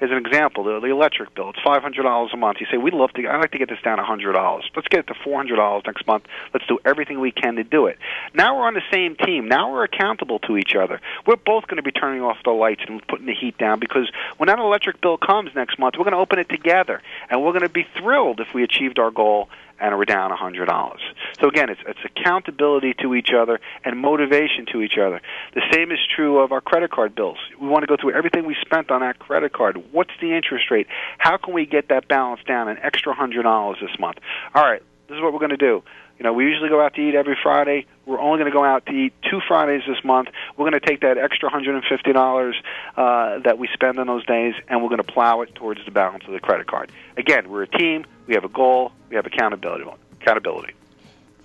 [0.00, 2.58] As an example, the, the electric bill, it's five hundred dollars a month.
[2.60, 3.26] You say we'd love to.
[3.28, 4.68] I'd like to get this down a hundred dollars.
[4.74, 6.26] Let's get it to four hundred dollars next month.
[6.52, 7.98] Let's do everything we can to do it.
[8.34, 9.48] Now we're on the same team.
[9.48, 11.00] Now we're accountable to each other.
[11.26, 14.10] We're both going to be turning off the lights and putting the heat down because
[14.36, 17.52] when that electric bill comes next month, we're going to open it together, and we're
[17.52, 19.48] going to be thrilled if we achieved our goal
[19.80, 21.00] and we're down a hundred dollars.
[21.40, 25.20] So again, it's it's accountability to each other and motivation to each other.
[25.54, 27.38] The same is true of our credit card bills.
[27.60, 29.82] We want to go through everything we spent on that credit card.
[29.92, 30.86] What's the interest rate?
[31.18, 34.18] How can we get that balance down an extra hundred dollars this month?
[34.54, 35.82] All right, this is what we're going to do.
[36.18, 37.86] You know, we usually go out to eat every Friday.
[38.06, 40.28] We're only going to go out to eat two Fridays this month.
[40.56, 42.54] We're going to take that extra $150
[42.96, 45.90] uh, that we spend on those days, and we're going to plow it towards the
[45.90, 46.92] balance of the credit card.
[47.16, 48.04] Again, we're a team.
[48.26, 48.92] We have a goal.
[49.10, 49.84] We have accountability.
[50.20, 50.74] Accountability.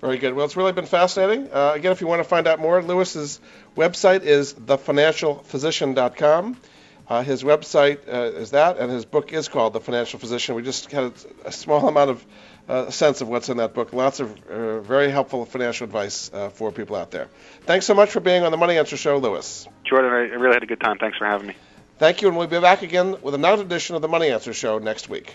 [0.00, 0.34] Very good.
[0.34, 1.50] Well, it's really been fascinating.
[1.52, 3.38] Uh, again, if you want to find out more, Louis's
[3.76, 6.56] website is thefinancialphysician.com.
[7.06, 10.54] Uh, his website uh, is that, and his book is called The Financial Physician.
[10.54, 11.12] We just had
[11.44, 12.24] a small amount of
[12.68, 13.92] uh, sense of what's in that book.
[13.92, 17.28] Lots of uh, very helpful financial advice uh, for people out there.
[17.62, 19.66] Thanks so much for being on the Money Answer Show, Louis.
[19.84, 20.98] Jordan, I really had a good time.
[20.98, 21.56] Thanks for having me.
[21.98, 24.78] Thank you, and we'll be back again with another edition of the Money Answer Show
[24.78, 25.34] next week.